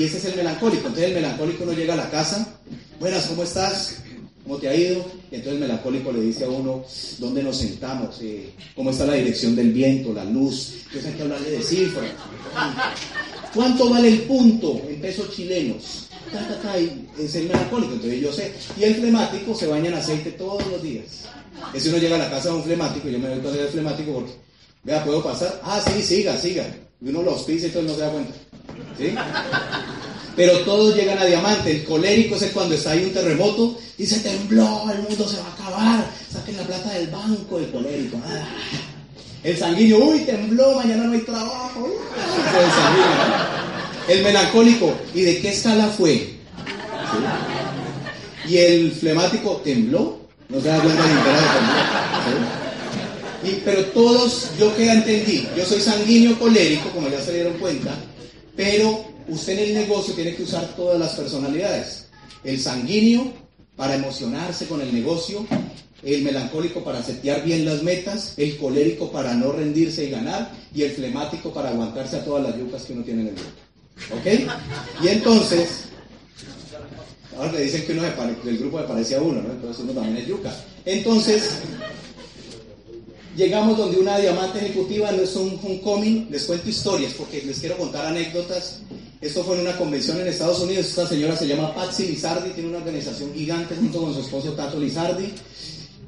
[0.00, 0.88] y ese es el melancólico.
[0.88, 2.58] Entonces el melancólico no llega a la casa,
[3.00, 4.02] buenas, ¿cómo estás?
[4.46, 5.04] ¿Cómo te ha ido?
[5.32, 6.84] Y entonces el melancólico le dice a uno,
[7.18, 8.16] ¿dónde nos sentamos?
[8.22, 10.82] Eh, ¿Cómo está la dirección del viento, la luz?
[10.86, 12.10] Entonces hay que hablarle de cifras.
[13.52, 16.06] ¿Cuánto vale el punto en pesos chilenos?
[17.18, 18.52] es el melancólico, entonces yo sé.
[18.78, 21.24] Y el flemático se baña en aceite todos los días.
[21.74, 24.12] Ese uno llega a la casa de un flemático, yo me doy cuenta del flemático
[24.12, 24.32] porque,
[24.84, 25.60] vea, ¿puedo pasar?
[25.64, 26.66] Ah, sí, siga, siga.
[27.00, 28.32] Y uno lo auspicia y todo no se da cuenta.
[28.96, 29.12] ¿Sí?
[30.36, 31.70] Pero todos llegan a diamante.
[31.70, 35.46] El colérico es cuando está ahí un terremoto y se tembló, el mundo se va
[35.46, 36.10] a acabar.
[36.30, 38.18] Saquen la plata del banco, el colérico.
[38.26, 38.46] Ah.
[39.42, 41.88] El sanguíneo, uy, tembló, mañana no hay trabajo.
[44.08, 46.36] El, melancólico, ¿y de qué escala fue?
[48.46, 50.18] Y el flemático, ¿tembló?
[50.48, 51.20] No se da cuenta ni de
[53.44, 57.94] y, pero todos, yo que entendí, yo soy sanguíneo colérico, como ya se dieron cuenta,
[58.56, 62.06] pero usted en el negocio tiene que usar todas las personalidades.
[62.44, 63.32] El sanguíneo
[63.76, 65.46] para emocionarse con el negocio,
[66.02, 70.82] el melancólico para setear bien las metas, el colérico para no rendirse y ganar, y
[70.82, 73.50] el flemático para aguantarse a todas las yucas que uno tiene en el grupo.
[74.14, 75.04] ¿Ok?
[75.04, 75.84] Y entonces,
[77.36, 79.52] ahora le dicen que uno del grupo le parece a uno, ¿no?
[79.52, 80.54] Entonces uno también es yuca.
[80.84, 81.58] Entonces,
[83.36, 87.76] llegamos donde una diamante ejecutiva no es un, cómic, les cuento historias porque les quiero
[87.76, 88.80] contar anécdotas
[89.20, 90.86] esto fue en una convención en Estados Unidos.
[90.86, 94.78] Esta señora se llama Patsy Lizardi, tiene una organización gigante junto con su esposo Tato
[94.78, 95.32] Lizardi.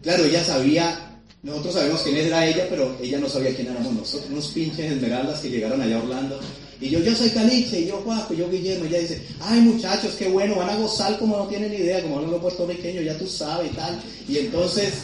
[0.03, 4.31] Claro, ella sabía, nosotros sabemos quién era ella, pero ella no sabía quién éramos nosotros,
[4.31, 6.39] unos pinches esmeraldas que llegaron allá a Orlando.
[6.81, 8.85] Y yo, yo soy Caliche, y yo Juaco, y yo Guillermo.
[8.85, 12.21] Y ella dice, ay muchachos, qué bueno, van a gozar como no tienen idea, como
[12.21, 14.01] no lo puertorriqueño, ya tú sabes y tal.
[14.29, 14.95] Y entonces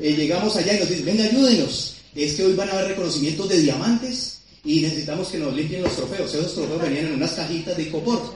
[0.00, 1.96] eh, llegamos allá y nos dice, venga, ayúdenos.
[2.14, 5.96] Es que hoy van a haber reconocimientos de diamantes y necesitamos que nos limpien los
[5.96, 6.32] trofeos.
[6.32, 8.34] Esos trofeos venían en unas cajitas de icopor.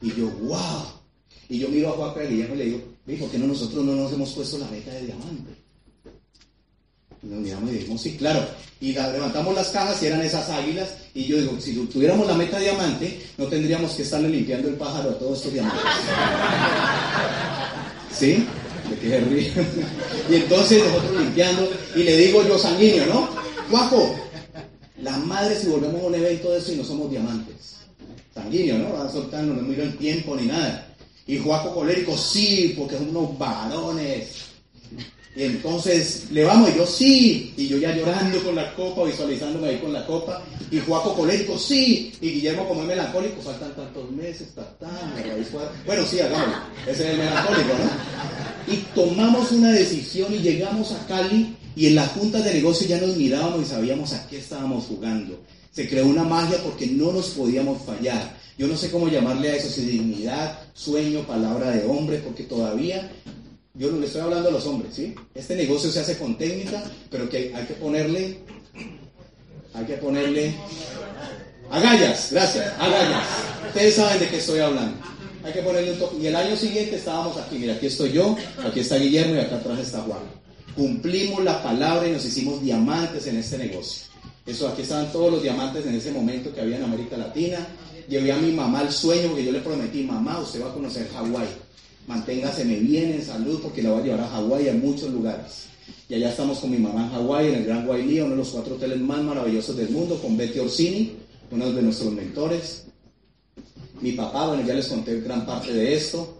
[0.00, 0.84] Y yo, wow.
[1.48, 2.80] Y yo miro a Juan y Guillermo y le digo,
[3.18, 5.50] ¿por qué no nosotros no nos hemos puesto la meta de diamante?
[7.22, 8.46] Y nos miramos y dijimos, sí, claro.
[8.80, 10.88] Y levantamos las cajas y eran esas águilas.
[11.14, 15.10] Y yo digo, si tuviéramos la meta diamante, no tendríamos que estarle limpiando el pájaro
[15.10, 15.82] a todos estos diamantes.
[18.18, 18.46] ¿Sí?
[20.30, 23.28] Y entonces nosotros limpiando, y le digo yo sanguíneo, ¿no?
[23.70, 24.16] Guapo,
[25.02, 27.76] la madre si volvemos a un evento de eso y no somos diamantes.
[28.34, 28.94] Sanguíneo, ¿no?
[28.94, 30.86] Va a soltar, no miro el tiempo ni nada.
[31.26, 34.49] Y Juaco colérico, sí, porque son unos varones.
[35.36, 39.68] Y entonces le vamos, y yo sí, y yo ya llorando con la copa, visualizándome
[39.68, 44.10] ahí con la copa, y Juaco colérico, sí, y Guillermo como es melancólico, faltan tantos
[44.10, 44.48] meses,
[45.86, 48.72] bueno, sí, hagámoslo, ese es el melancólico, ¿no?
[48.72, 53.00] Y tomamos una decisión y llegamos a Cali y en la junta de negocio ya
[53.00, 55.40] nos mirábamos y sabíamos a qué estábamos jugando.
[55.72, 58.36] Se creó una magia porque no nos podíamos fallar.
[58.58, 63.10] Yo no sé cómo llamarle a eso, si dignidad, sueño, palabra de hombre, porque todavía,
[63.74, 65.14] yo no le estoy hablando a los hombres, ¿sí?
[65.34, 68.38] Este negocio se hace con técnica, pero que hay que ponerle
[69.72, 70.54] hay que ponerle
[71.70, 73.26] agallas, gracias, agallas.
[73.68, 74.96] Ustedes saben de qué estoy hablando.
[75.44, 76.16] Hay que ponerle un toque.
[76.18, 79.56] Y el año siguiente estábamos aquí, mira, aquí estoy yo, aquí está Guillermo y acá
[79.56, 80.20] atrás está Juan.
[80.74, 84.10] Cumplimos la palabra y nos hicimos diamantes en este negocio.
[84.44, 87.66] Eso, aquí estaban todos los diamantes en ese momento que había en América Latina.
[88.08, 91.08] Llevé a mi mamá al sueño porque yo le prometí, mamá, usted va a conocer
[91.12, 91.46] Hawái.
[92.10, 95.66] Manténgaseme bien en salud porque la voy a llevar a Hawái a muchos lugares.
[96.08, 98.48] Y allá estamos con mi mamá en Hawái, en el Gran Wailea, uno de los
[98.48, 101.12] cuatro hoteles más maravillosos del mundo, con Betty Orsini,
[101.52, 102.86] uno de nuestros mentores.
[104.00, 106.36] Mi papá, bueno, ya les conté gran parte de esto.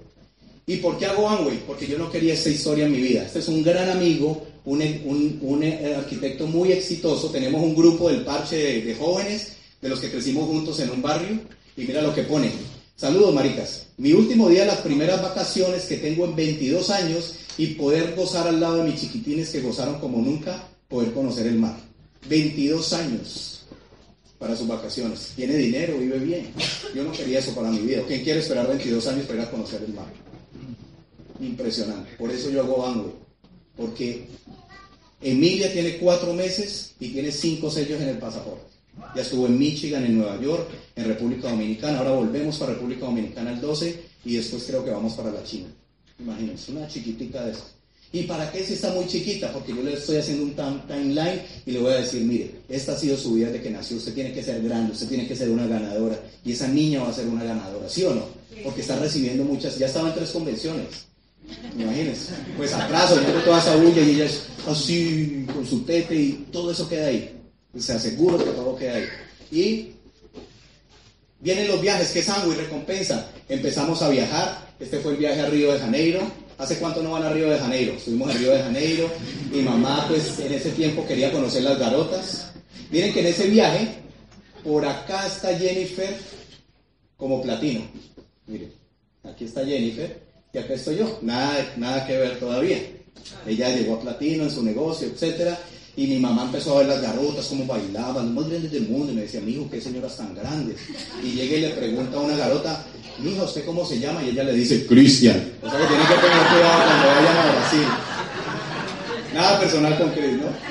[0.66, 1.62] ¿Y por qué hago Amway?
[1.64, 3.24] Porque yo no quería esta historia en mi vida.
[3.24, 7.30] Este es un gran amigo, un, un, un eh, arquitecto muy exitoso.
[7.30, 11.00] Tenemos un grupo del parche de, de jóvenes, de los que crecimos juntos en un
[11.00, 11.38] barrio.
[11.76, 12.50] Y mira lo que pone.
[13.00, 13.86] Saludos, maricas.
[13.96, 18.60] Mi último día, las primeras vacaciones que tengo en 22 años y poder gozar al
[18.60, 21.78] lado de mis chiquitines que gozaron como nunca, poder conocer el mar.
[22.28, 23.62] 22 años
[24.38, 25.32] para sus vacaciones.
[25.34, 26.52] Tiene dinero, vive bien.
[26.94, 28.02] Yo no quería eso para mi vida.
[28.06, 30.12] ¿Quién quiere esperar 22 años para ir a conocer el mar?
[31.40, 32.10] Impresionante.
[32.18, 33.18] Por eso yo hago Bango.
[33.78, 34.26] Porque
[35.22, 38.79] Emilia tiene cuatro meses y tiene cinco sellos en el pasaporte.
[39.14, 41.98] Ya estuvo en Michigan, en Nueva York, en República Dominicana.
[41.98, 45.68] Ahora volvemos para República Dominicana el 12 y después creo que vamos para la China.
[46.18, 47.64] Imagínense, una chiquitica de eso.
[48.12, 49.52] ¿Y para qué si está muy chiquita?
[49.52, 52.96] Porque yo le estoy haciendo un timeline y le voy a decir, mire, esta ha
[52.96, 55.48] sido su vida desde que nació, usted tiene que ser grande, usted tiene que ser
[55.48, 58.24] una ganadora y esa niña va a ser una ganadora, ¿sí o no?
[58.64, 60.86] Porque está recibiendo muchas, ya estaba en tres convenciones.
[61.78, 66.32] Imagínense, pues atrás, oyendo toda esa bulla y ella es así, con su tete y
[66.50, 67.39] todo eso queda ahí.
[67.78, 69.08] Se aseguro que todo queda ahí.
[69.50, 69.92] Y
[71.40, 73.30] vienen los viajes, que es y recompensa.
[73.48, 74.70] Empezamos a viajar.
[74.78, 76.20] Este fue el viaje a Río de Janeiro.
[76.58, 77.94] ¿Hace cuánto no van a Río de Janeiro?
[77.94, 79.10] Estuvimos en Río de Janeiro.
[79.52, 82.52] Mi mamá, pues, en ese tiempo quería conocer las garotas.
[82.90, 83.88] Miren que en ese viaje,
[84.64, 86.14] por acá está Jennifer
[87.16, 87.82] como platino.
[88.46, 88.72] Miren,
[89.24, 90.20] aquí está Jennifer
[90.52, 91.18] y acá estoy yo.
[91.22, 92.78] Nada, nada que ver todavía.
[93.46, 95.58] Ella llegó a platino en su negocio, etcétera.
[95.96, 99.12] Y mi mamá empezó a ver las garotas, cómo bailaban, los más grandes del mundo.
[99.12, 100.76] Y me decía, mijo, qué señoras tan grandes.
[101.22, 102.84] Y llega y le pregunta a una garota,
[103.18, 104.22] mija, ¿usted cómo se llama?
[104.22, 105.52] Y ella le dice, Cristian.
[105.62, 107.86] O sea que tiene que tener cuidado cuando vayan a Brasil.
[109.34, 110.70] Nada personal con Cris, ¿no?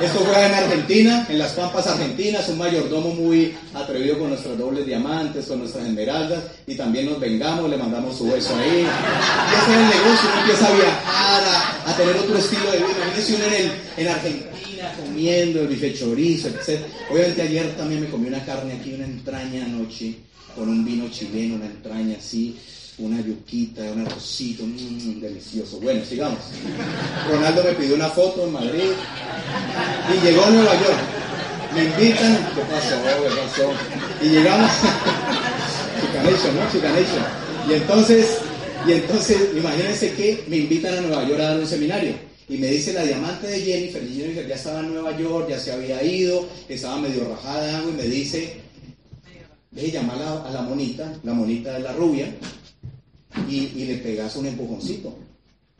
[0.00, 4.86] Esto fue en Argentina, en las Pampas Argentinas, un mayordomo muy atrevido con nuestros dobles
[4.86, 8.86] diamantes, con nuestras esmeraldas, y también nos vengamos, le mandamos su beso ahí.
[8.86, 10.70] Y ese es el negocio, uno empieza a
[12.00, 12.88] tener otro estilo de vida.
[12.96, 16.80] Imagínense uno en, el, en Argentina comiendo el bife chorizo, etc.
[17.10, 20.14] Obviamente ayer también me comí una carne aquí, una entraña anoche,
[20.54, 22.56] con un vino chileno, una entraña así
[23.00, 25.78] una yuquita, un arrocito, mmm, delicioso.
[25.80, 26.38] Bueno, sigamos.
[27.30, 28.90] Ronaldo me pidió una foto en Madrid
[30.12, 30.98] y llegó a Nueva York.
[31.74, 32.96] Me invitan, ¿qué pasó?
[33.02, 33.72] ¿Qué pasó?
[34.22, 34.70] Y llegamos,
[36.00, 36.72] Chicanation, ¿no?
[36.72, 37.24] Chicanation.
[37.68, 38.38] Y entonces,
[38.86, 42.14] y entonces, imagínense que me invitan a Nueva York a dar un seminario.
[42.48, 45.58] Y me dice la diamante de Jennifer, y Jennifer ya estaba en Nueva York, ya
[45.58, 48.54] se había ido, estaba medio rajada de agua, y me dice,
[49.70, 50.14] ve, llama
[50.44, 52.34] a la, monita, la monita de la rubia,
[53.48, 55.16] y, y le pegas un empujoncito.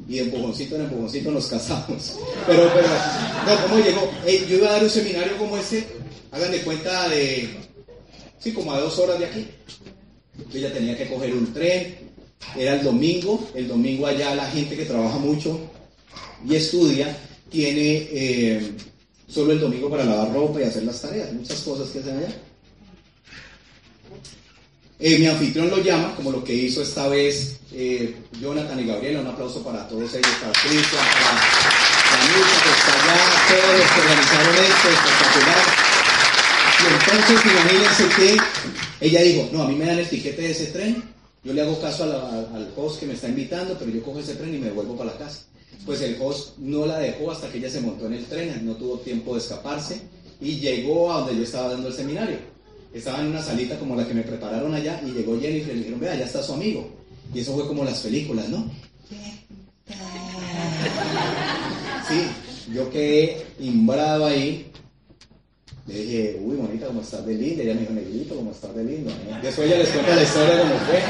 [0.08, 2.18] Y de empujoncito en empujoncito nos casamos.
[2.46, 2.88] Pero, pero,
[3.46, 4.10] no, ¿cómo llegó?
[4.48, 5.84] Yo iba a dar un seminario como ese,
[6.30, 7.48] hagan de cuenta de,
[8.38, 9.48] sí, como a dos horas de aquí.
[10.54, 12.09] Ella tenía que coger un tren,
[12.56, 15.60] era el domingo, el domingo allá la gente que trabaja mucho
[16.46, 17.16] y estudia
[17.50, 18.72] tiene eh,
[19.28, 22.34] solo el domingo para lavar ropa y hacer las tareas, muchas cosas que hacen allá.
[25.02, 29.20] Eh, mi anfitrión lo llama, como lo que hizo esta vez eh, Jonathan y Gabriela.
[29.20, 31.30] Un aplauso para todos ellos, para Cristian, para
[32.20, 35.90] Anita, que está allá, todos los que organizaron esto, espectacular.
[36.80, 40.66] Y entonces, imagínense que ella dijo, no, a mí me dan el tiquete de ese
[40.66, 41.02] tren,
[41.42, 44.34] yo le hago caso la, al host que me está invitando, pero yo cojo ese
[44.34, 45.44] tren y me devuelvo para la casa.
[45.86, 48.76] Pues el host no la dejó hasta que ella se montó en el tren, no
[48.76, 50.02] tuvo tiempo de escaparse
[50.40, 52.50] y llegó a donde yo estaba dando el seminario
[52.92, 55.78] estaba en una salita como la que me prepararon allá y llegó Jennifer y le
[55.78, 56.88] dijeron, vea, ya está su amigo.
[57.32, 58.68] Y eso fue como las películas, ¿no?
[62.08, 62.26] Sí,
[62.74, 64.69] yo quedé imbrado ahí.
[65.90, 67.62] Le dije, uy, bonita, ¿cómo estás de linda?
[67.64, 69.12] Ella me dijo, negrito, ¿cómo estás de lindo?
[69.42, 71.02] Después ella les cuenta la historia de cómo fue.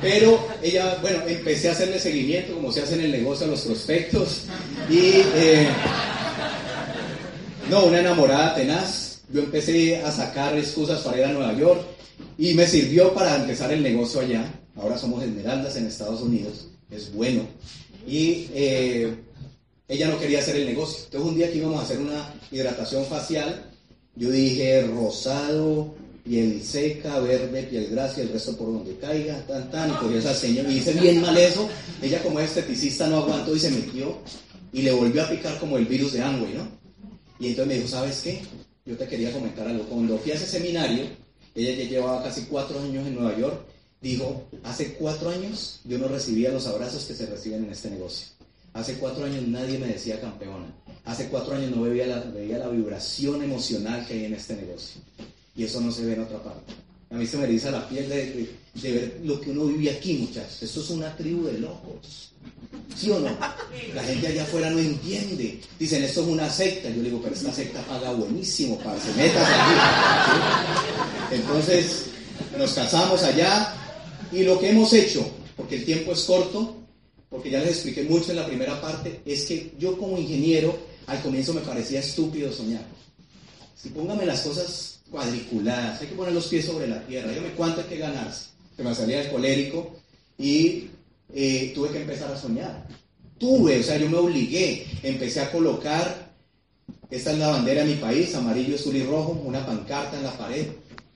[0.00, 3.60] Pero ella, bueno, empecé a hacerle seguimiento, como se hace en el negocio a los
[3.60, 4.42] prospectos.
[4.90, 5.68] Y, eh,
[7.70, 11.82] no, una enamorada tenaz yo empecé a sacar excusas para ir a Nueva York
[12.38, 14.44] y me sirvió para empezar el negocio allá.
[14.74, 17.42] Ahora somos esmeraldas en Estados Unidos, es bueno.
[18.06, 19.14] Y eh,
[19.86, 21.04] ella no quería hacer el negocio.
[21.04, 23.67] Entonces un día que íbamos a hacer una hidratación facial,
[24.18, 29.92] yo dije rosado, piel seca, verde, piel grasa el resto por donde caiga, tan, tan,
[30.12, 31.68] y esa señora y hice bien mal eso.
[32.02, 34.18] Ella como esteticista no aguantó y se metió
[34.72, 36.68] y le volvió a picar como el virus de Amway, ¿no?
[37.38, 38.42] Y entonces me dijo, ¿sabes qué?
[38.84, 39.84] Yo te quería comentar algo.
[39.84, 41.04] Cuando fui a ese seminario,
[41.54, 43.66] ella ya llevaba casi cuatro años en Nueva York,
[44.00, 48.37] dijo, hace cuatro años yo no recibía los abrazos que se reciben en este negocio.
[48.78, 50.72] Hace cuatro años nadie me decía campeona.
[51.04, 55.00] Hace cuatro años no veía la, veía la vibración emocional que hay en este negocio.
[55.56, 56.74] Y eso no se ve en otra parte.
[57.10, 60.14] A mí se me eriza la piel de, de, ver lo que uno vive aquí,
[60.14, 60.62] muchachos.
[60.62, 62.30] Esto es una tribu de locos.
[62.94, 63.36] ¿Sí o no?
[63.94, 65.60] La gente allá afuera no entiende.
[65.76, 66.88] Dicen, esto es una secta.
[66.88, 71.34] Yo le digo, pero esta secta paga buenísimo para se metas aquí.
[71.34, 72.04] Entonces,
[72.56, 73.74] nos casamos allá
[74.30, 76.77] y lo que hemos hecho, porque el tiempo es corto,
[77.30, 81.20] porque ya les expliqué mucho en la primera parte, es que yo como ingeniero al
[81.22, 82.84] comienzo me parecía estúpido soñar.
[83.76, 87.80] Si póngame las cosas cuadriculadas, hay que poner los pies sobre la tierra, dígame cuánto
[87.80, 88.46] hay que ganarse.
[88.76, 89.92] Que me salía el colérico
[90.38, 90.88] y
[91.34, 92.86] eh, tuve que empezar a soñar.
[93.38, 96.32] Tuve, o sea, yo me obligué, empecé a colocar,
[97.10, 100.36] esta es la bandera de mi país, amarillo, azul y rojo, una pancarta en la
[100.36, 100.66] pared.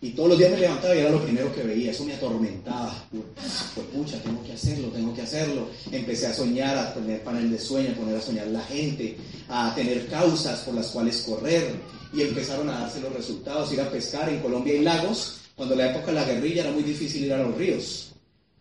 [0.03, 2.93] Y todos los días me levantaba y era lo primero que veía, eso me atormentaba.
[3.11, 5.69] Pues pucha, tengo que hacerlo, tengo que hacerlo.
[5.93, 9.17] Empecé a soñar, a tener panel de sueño, a poner a soñar la gente,
[9.49, 11.77] a tener causas por las cuales correr.
[12.13, 14.29] Y empezaron a darse los resultados, ir a pescar.
[14.29, 17.39] En Colombia hay lagos, cuando la época de la guerrilla era muy difícil ir a
[17.39, 18.09] los ríos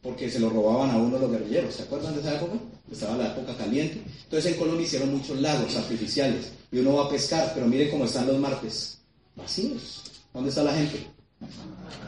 [0.02, 1.76] porque se lo robaban a uno los guerrilleros.
[1.76, 2.54] ¿Se acuerdan de esa época?
[2.92, 4.02] Estaba la época caliente.
[4.24, 8.06] Entonces en Colombia hicieron muchos lagos artificiales y uno va a pescar, pero miren cómo
[8.06, 9.00] están los martes.
[9.36, 10.04] Vacíos.
[10.34, 11.21] ¿Dónde está la gente?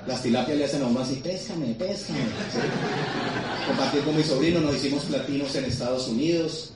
[0.08, 2.20] Las tilapias le hacen a uno así, péscame, péscame.
[3.68, 6.74] Compartir con mi sobrino, nos hicimos platinos en Estados Unidos.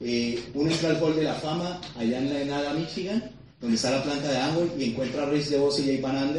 [0.00, 3.90] Eh, uno entra al Hall de la Fama, allá en la Enada, Michigan, donde está
[3.90, 6.34] la planta de Amway, y encuentra a Rich DeVos y Jay Van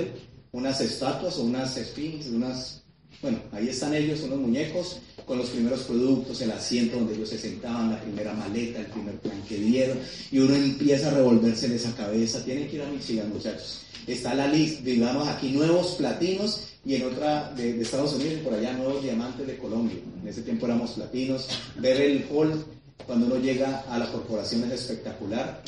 [0.51, 2.84] unas estatuas o unas sphinx, unas
[3.21, 7.29] bueno, ahí están ellos, son los muñecos, con los primeros productos, el asiento donde ellos
[7.29, 9.99] se sentaban, la primera maleta, el primer plan que dieron,
[10.31, 12.43] y uno empieza a revolverse en esa cabeza.
[12.43, 13.81] Tienen que ir a Michigan, muchachos.
[14.05, 18.73] Está la lista, digamos aquí nuevos platinos y en otra de, Estados Unidos por allá
[18.73, 19.97] nuevos diamantes de Colombia.
[20.21, 21.47] En ese tiempo éramos platinos.
[21.79, 22.63] Ver el hall
[23.07, 25.63] cuando uno llega a la corporación es espectacular.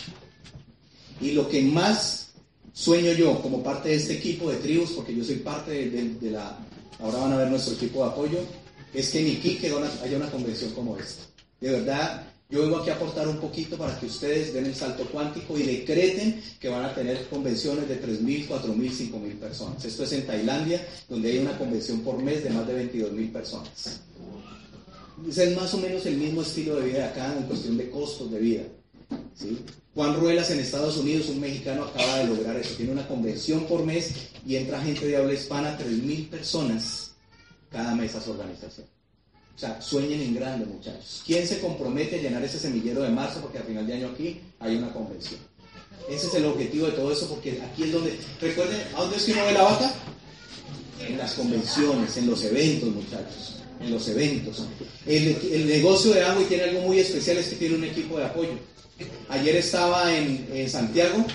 [1.20, 2.34] Y lo que más
[2.74, 6.60] sueño yo como parte de este equipo de tribus, porque yo soy parte de la
[7.00, 8.40] ahora van a ver nuestro equipo de apoyo,
[8.94, 9.72] es que en Iquique
[10.04, 11.24] haya una convención como esta.
[11.60, 15.06] De verdad, yo vengo aquí a aportar un poquito para que ustedes den el salto
[15.06, 19.84] cuántico y decreten que van a tener convenciones de 3.000, 4.000, 5.000 personas.
[19.84, 24.00] Esto es en Tailandia, donde hay una convención por mes de más de 22.000 personas.
[25.28, 28.40] Es más o menos el mismo estilo de vida acá en cuestión de costos de
[28.40, 28.64] vida.
[29.94, 32.76] Juan Ruelas en Estados Unidos, un mexicano, acaba de lograr eso.
[32.76, 34.14] Tiene una convención por mes
[34.46, 37.12] y entra gente de habla hispana, 3.000 personas
[37.72, 38.88] cada mes a su organización.
[39.56, 41.24] O sea, sueñen en grande, muchachos.
[41.26, 43.42] ¿Quién se compromete a llenar ese semillero de marzo?
[43.42, 45.40] Porque al final de año aquí hay una convención.
[46.08, 48.18] Ese es el objetivo de todo eso, porque aquí es donde.
[48.40, 49.94] Recuerden, ¿a dónde es que uno ve la vaca?
[51.08, 53.57] En las convenciones, en los eventos, muchachos.
[53.80, 54.64] En los eventos.
[55.06, 58.26] El, el negocio de agua tiene algo muy especial, es que tiene un equipo de
[58.26, 58.52] apoyo.
[59.30, 61.26] Ayer estaba en, Santiago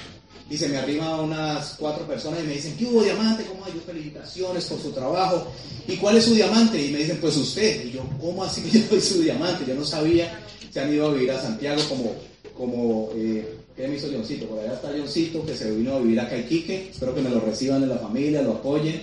[0.51, 3.45] y se me arriba unas cuatro personas y me dicen, ¿qué hubo diamante?
[3.45, 3.73] ¿Cómo hay?
[3.87, 5.53] felicitaciones por su trabajo.
[5.87, 6.81] ¿Y cuál es su diamante?
[6.83, 7.85] Y me dicen, pues usted.
[7.87, 9.65] Y yo, ¿cómo así que yo soy su diamante?
[9.67, 10.41] Yo no sabía.
[10.71, 12.15] Se han ido a vivir a Santiago como,
[12.57, 14.47] como eh, ¿qué me hizo Johncito?
[14.47, 16.91] Por allá está Johncito, que se vino a vivir a Iquique.
[16.91, 19.01] Espero que me lo reciban en la familia, lo apoyen.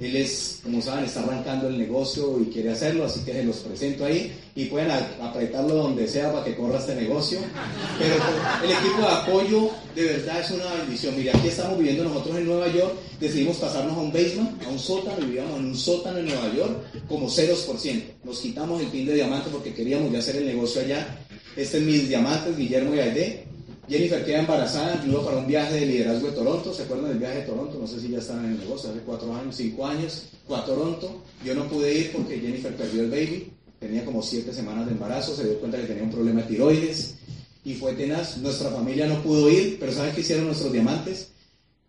[0.00, 3.56] Él es, como saben, está arrancando el negocio y quiere hacerlo, así que se los
[3.58, 7.38] presento ahí y pueden apretarlo donde sea para que corra este negocio.
[7.98, 8.14] Pero
[8.64, 11.14] el equipo de apoyo de verdad es una bendición.
[11.16, 14.78] Mira, aquí estamos viviendo nosotros en Nueva York, decidimos pasarnos a un basement, a un
[14.78, 18.12] sótano, vivíamos en un sótano en Nueva York como ceros por ciento.
[18.24, 21.18] Nos quitamos el pin de diamante porque queríamos ya hacer el negocio allá.
[21.56, 23.46] Este es mis diamantes, Guillermo y Aide.
[23.92, 27.40] Jennifer queda embarazada, yo para un viaje de liderazgo de Toronto, ¿se acuerdan del viaje
[27.40, 27.78] de Toronto?
[27.78, 30.64] No sé si ya están en el negocio, hace cuatro años, cinco años, fue a
[30.64, 31.22] Toronto.
[31.44, 35.36] Yo no pude ir porque Jennifer perdió el baby, tenía como siete semanas de embarazo,
[35.36, 37.16] se dio cuenta que tenía un problema de tiroides
[37.64, 38.38] y fue tenaz.
[38.38, 41.28] Nuestra familia no pudo ir, pero ¿saben qué hicieron nuestros diamantes?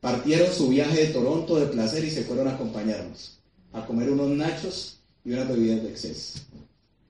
[0.02, 3.40] Partieron su viaje de Toronto de placer y se fueron a acompañarnos,
[3.72, 6.40] a comer unos nachos y unas bebidas de exceso.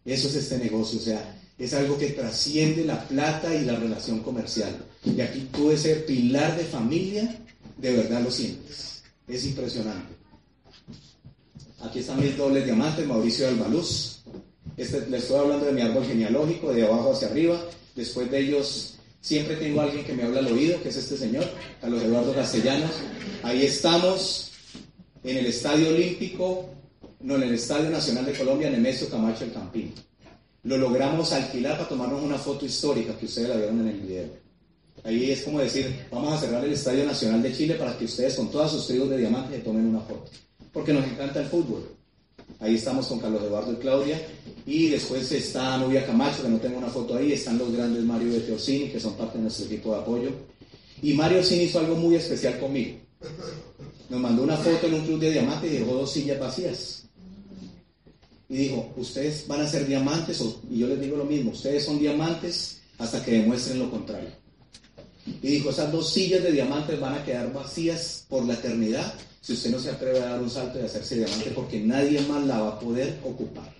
[0.05, 4.20] Eso es este negocio, o sea, es algo que trasciende la plata y la relación
[4.20, 4.76] comercial.
[5.06, 7.39] Y aquí tú ese pilar de familia,
[7.78, 9.04] de verdad lo sientes.
[9.28, 10.14] Es impresionante.
[11.82, 14.24] Aquí están mis dobles diamantes, Mauricio Albaluz.
[14.78, 17.62] Este, le estoy hablando de mi árbol genealógico, de abajo hacia arriba.
[17.95, 21.18] Después de ellos, siempre tengo a alguien que me habla al oído, que es este
[21.18, 21.45] señor,
[21.82, 22.91] Carlos Eduardo Castellanos.
[23.43, 24.51] Ahí estamos
[25.24, 26.70] en el Estadio Olímpico,
[27.20, 29.93] no, en el Estadio Nacional de Colombia, Nemesio Camacho el Campín.
[30.64, 34.42] Lo logramos alquilar para tomarnos una foto histórica que ustedes la vieron en el video.
[35.03, 38.35] Ahí es como decir, vamos a cerrar el Estadio Nacional de Chile para que ustedes
[38.35, 40.29] con todas sus tribus de diamantes se tomen una foto.
[40.71, 41.89] Porque nos encanta el fútbol.
[42.59, 44.21] Ahí estamos con Carlos Eduardo y Claudia.
[44.65, 47.33] Y después está Novia Camacho, que no tengo una foto ahí.
[47.33, 50.29] Están los grandes Mario y Orsini, que son parte de nuestro equipo de apoyo.
[51.01, 52.97] Y Mario Orsini hizo algo muy especial conmigo.
[54.09, 57.03] Nos mandó una foto en un club de diamantes y dejó dos sillas vacías.
[58.47, 61.99] Y dijo, ustedes van a ser diamantes, y yo les digo lo mismo, ustedes son
[61.99, 64.29] diamantes hasta que demuestren lo contrario.
[65.26, 69.13] Y dijo, esas dos sillas de diamantes van a quedar vacías por la eternidad
[69.43, 72.45] si usted no se atreve a dar un salto y hacerse diamante porque nadie más
[72.45, 73.74] la va a poder ocupar.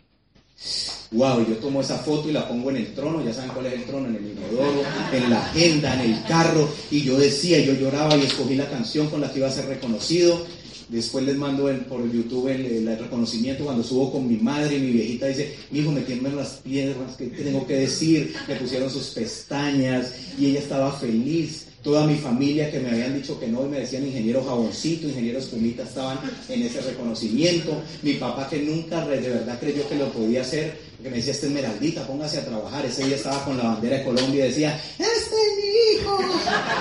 [1.12, 3.74] Wow, yo tomo esa foto y la pongo en el trono, ya saben cuál es
[3.74, 4.84] el trono, en el inodoro,
[5.14, 9.08] en la agenda, en el carro, y yo decía, yo lloraba y escogí la canción
[9.10, 10.46] con la que iba a ser reconocido.
[10.90, 15.28] Después les mando por YouTube el, reconocimiento cuando subo con mi madre y mi viejita
[15.28, 18.34] dice, mi hijo me tiemblan las piernas, ¿qué tengo que decir?
[18.48, 23.38] Me pusieron sus pestañas y ella estaba feliz toda mi familia que me habían dicho
[23.40, 26.18] que no y me decían ingeniero jaboncito, ingeniero espumita, estaban
[26.48, 27.82] en ese reconocimiento.
[28.02, 31.48] Mi papá que nunca de verdad creyó que lo podía hacer, que me decía, esta
[31.48, 32.86] esmeraldita, póngase a trabajar.
[32.86, 35.43] Ese día estaba con la bandera de Colombia y decía, este.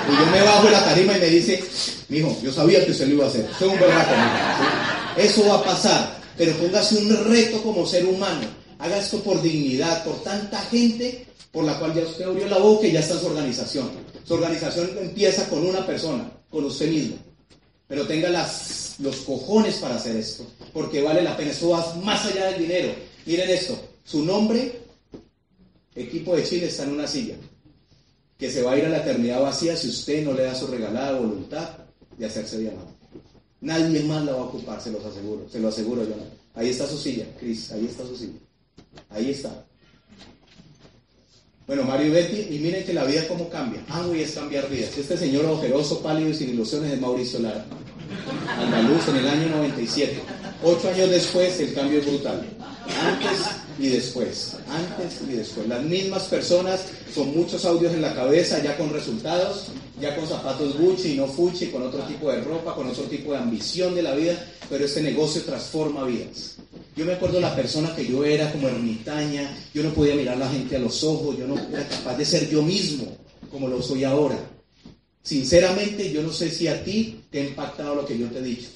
[0.08, 1.62] Y yo me bajo la tarima y me dice,
[2.08, 3.48] mi hijo, yo sabía que usted lo iba a hacer.
[3.58, 4.06] Soy un verdad
[5.16, 8.46] Eso va a pasar, pero póngase un reto como ser humano.
[8.78, 12.86] Haga esto por dignidad, por tanta gente por la cual ya usted abrió la boca
[12.86, 13.90] y ya está su organización.
[14.24, 17.16] Su organización empieza con una persona, con usted mismo.
[17.86, 21.50] Pero tenga las, los cojones para hacer esto, porque vale la pena.
[21.50, 22.94] Esto va más allá del dinero.
[23.26, 24.80] Miren esto, su nombre,
[25.94, 27.34] equipo de Chile, está en una silla,
[28.38, 30.66] que se va a ir a la eternidad vacía si usted no le da su
[30.66, 31.70] regalada voluntad
[32.18, 32.92] de hacerse diamante.
[33.60, 36.14] Nadie más la va a ocupar, se los aseguro, se lo aseguro yo.
[36.54, 38.38] Ahí está su silla, Cris, ahí está su silla.
[39.10, 39.64] Ahí está.
[41.66, 43.80] Bueno, Mario y Betty, y miren que la vida cómo cambia.
[43.88, 44.98] Ah, y es cambiar vidas.
[44.98, 47.64] Este señor ojeroso, pálido y sin ilusiones es Mauricio Lara.
[48.58, 50.20] Andaluz en el año 97.
[50.64, 52.44] Ocho años después el cambio es brutal.
[53.00, 53.46] Antes
[53.78, 54.52] y después.
[54.68, 55.66] Antes y después.
[55.66, 56.84] Las mismas personas
[57.14, 59.66] con muchos audios en la cabeza, ya con resultados,
[60.00, 63.32] ya con zapatos Gucci y no Fucci, con otro tipo de ropa, con otro tipo
[63.32, 64.38] de ambición de la vida,
[64.70, 66.56] pero este negocio transforma vidas.
[66.94, 70.40] Yo me acuerdo la persona que yo era como ermitaña, yo no podía mirar a
[70.40, 73.16] la gente a los ojos, yo no era capaz de ser yo mismo
[73.50, 74.38] como lo soy ahora.
[75.22, 78.42] Sinceramente, yo no sé si a ti te ha impactado lo que yo te he
[78.42, 78.68] dicho,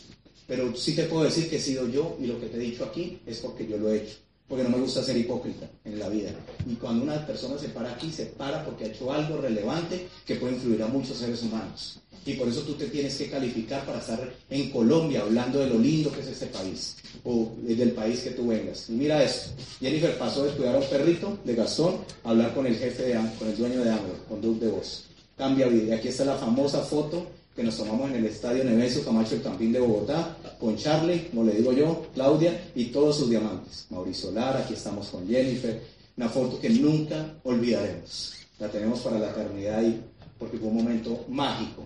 [0.47, 2.85] pero sí te puedo decir que he sido yo y lo que te he dicho
[2.85, 4.17] aquí es porque yo lo he hecho
[4.49, 6.31] porque no me gusta ser hipócrita en la vida.
[6.67, 10.37] Y cuando una persona se para aquí, se para porque ha hecho algo relevante que
[10.37, 11.99] puede influir a muchos seres humanos.
[12.25, 15.79] Y por eso tú te tienes que calificar para estar en Colombia hablando de lo
[15.79, 18.89] lindo que es este país, o del país que tú vengas.
[18.91, 22.67] Y mira esto, Jennifer pasó de cuidar a un perrito de Gastón a hablar con
[22.67, 25.05] el jefe, de, con el dueño de Amber, con Duke de Voz.
[25.37, 25.97] Cambia vida.
[25.97, 27.27] Aquí está la famosa foto
[27.57, 31.43] que nos tomamos en el estadio Nemesio Camacho el Campín de Bogotá, con Charlie, como
[31.43, 33.87] le digo yo, Claudia y todos sus diamantes.
[33.89, 35.83] Mauricio Lara, aquí estamos con Jennifer,
[36.19, 38.35] una foto que nunca olvidaremos.
[38.59, 40.03] La tenemos para la eternidad ahí,
[40.39, 41.85] porque fue un momento mágico.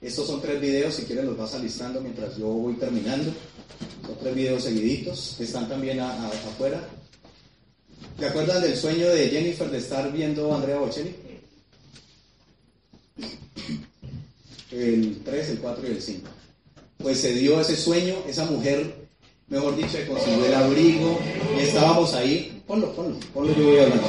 [0.00, 3.32] Estos son tres videos, si quieren los vas alistando mientras yo voy terminando.
[4.06, 6.88] Son tres videos seguiditos, están también afuera.
[8.16, 11.23] ¿Te acuerdan del sueño de Jennifer de estar viendo a Andrea Bocelli?
[14.74, 16.28] El 3, el 4 y el 5.
[16.98, 18.94] Pues se dio ese sueño, esa mujer,
[19.48, 21.18] mejor dicho, consiguió el abrigo
[21.58, 24.08] y estábamos ahí, ponlo, ponlo, ponlo, yo voy hablando.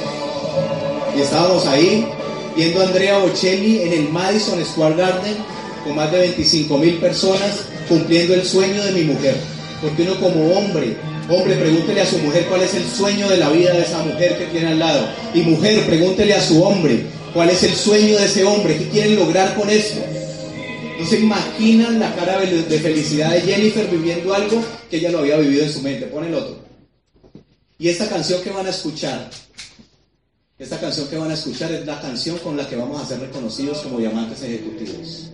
[1.16, 2.06] Y estábamos ahí
[2.56, 5.36] viendo a Andrea Bocelli en el Madison Square Garden
[5.84, 9.36] con más de 25 mil personas cumpliendo el sueño de mi mujer.
[9.80, 10.96] Porque uno como hombre,
[11.28, 14.38] hombre, pregúntele a su mujer cuál es el sueño de la vida de esa mujer
[14.38, 15.06] que tiene al lado.
[15.34, 17.04] Y mujer, pregúntele a su hombre
[17.34, 20.00] cuál es el sueño de ese hombre, qué quieren lograr con esto.
[20.98, 25.36] No se imaginan la cara de felicidad de Jennifer viviendo algo que ella lo había
[25.36, 26.06] vivido en su mente.
[26.06, 26.58] Pon el otro.
[27.78, 29.30] Y esta canción que van a escuchar,
[30.58, 33.20] esta canción que van a escuchar es la canción con la que vamos a ser
[33.20, 35.30] reconocidos como diamantes ejecutivos.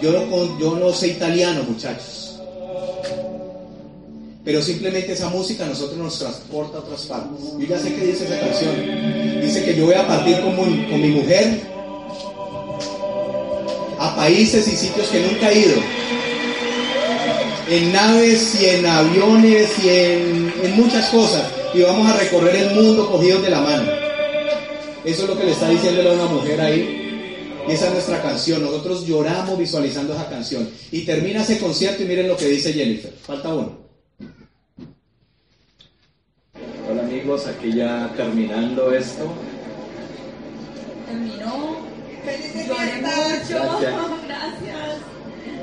[0.00, 2.38] Yo no, yo no sé italiano, muchachos.
[4.44, 7.40] Pero simplemente esa música a nosotros nos transporta a otras partes.
[7.58, 9.40] Yo ya sé qué dice esa canción.
[9.40, 11.73] Dice que yo voy a partir con con mi mujer
[14.04, 15.76] a países y sitios que nunca he ido.
[17.68, 21.50] En naves y en aviones y en, muchas cosas.
[21.72, 23.90] Y vamos a recorrer el mundo cogidos de la mano.
[25.04, 27.00] Eso es lo que le está diciéndole a una mujer ahí.
[27.66, 28.62] Y esa es nuestra canción.
[28.62, 30.68] Nosotros lloramos visualizando esa canción.
[30.92, 33.12] Y termina ese concierto y miren lo que dice Jennifer.
[33.22, 33.84] Falta uno.
[36.90, 39.32] Hola amigos, aquí ya terminando esto.
[41.06, 41.93] Terminó.
[42.24, 43.78] ¡Feliz Lloré mucho.
[43.78, 43.94] Gracias.
[44.26, 44.96] Gracias.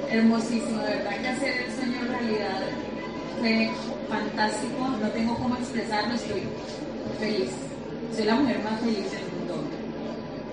[0.10, 2.62] Hermosísimo, de verdad que hacer el sueño realidad
[3.40, 3.72] fue
[4.10, 4.88] fantástico.
[5.02, 6.44] No tengo cómo expresarlo, estoy
[7.20, 7.50] feliz.
[8.16, 9.64] Soy la mujer más feliz del mundo.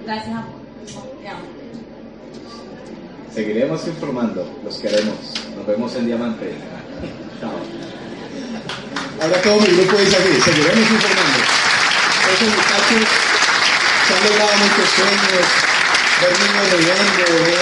[0.04, 0.58] Gracias, amor.
[1.20, 1.40] Te amo.
[3.34, 5.34] Seguiremos informando, los queremos.
[5.56, 6.54] Nos vemos en Diamante.
[7.40, 7.52] Chao.
[9.20, 11.38] Ahora todo mi grupo dice así, seguiremos informando.
[12.32, 13.08] Esos muchachos
[14.06, 15.44] se han logrado muchos sueños,
[16.26, 16.86] riendo,
[17.44, 17.56] ver,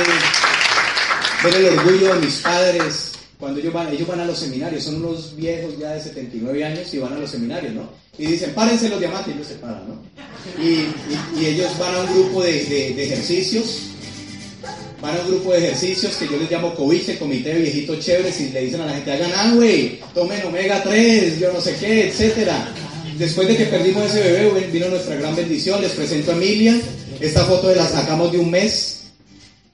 [0.00, 3.12] eh, ver el orgullo de mis padres.
[3.38, 6.92] Cuando ellos van, ellos van a los seminarios, son unos viejos ya de 79 años
[6.92, 7.88] y van a los seminarios, ¿no?
[8.18, 10.02] Y dicen, párense los diamantes, y ellos se paran, ¿no?
[10.60, 10.88] Y,
[11.40, 13.82] y- ellos van a un grupo de, de- de ejercicios
[15.00, 18.00] van a un grupo de ejercicios que yo les llamo COVID, el comité de viejitos
[18.04, 21.60] chéveres, y le dicen a la gente, hagan ah, güey, tomen omega 3, yo no
[21.60, 22.66] sé qué, etcétera.
[23.16, 26.74] Después de que perdimos ese bebé, vino nuestra gran bendición, les presento a Emilia,
[27.20, 29.00] esta foto la sacamos de un mes,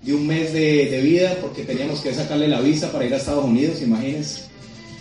[0.03, 3.45] de un mes de, vida, porque teníamos que sacarle la visa para ir a Estados
[3.45, 4.43] Unidos, imagínense.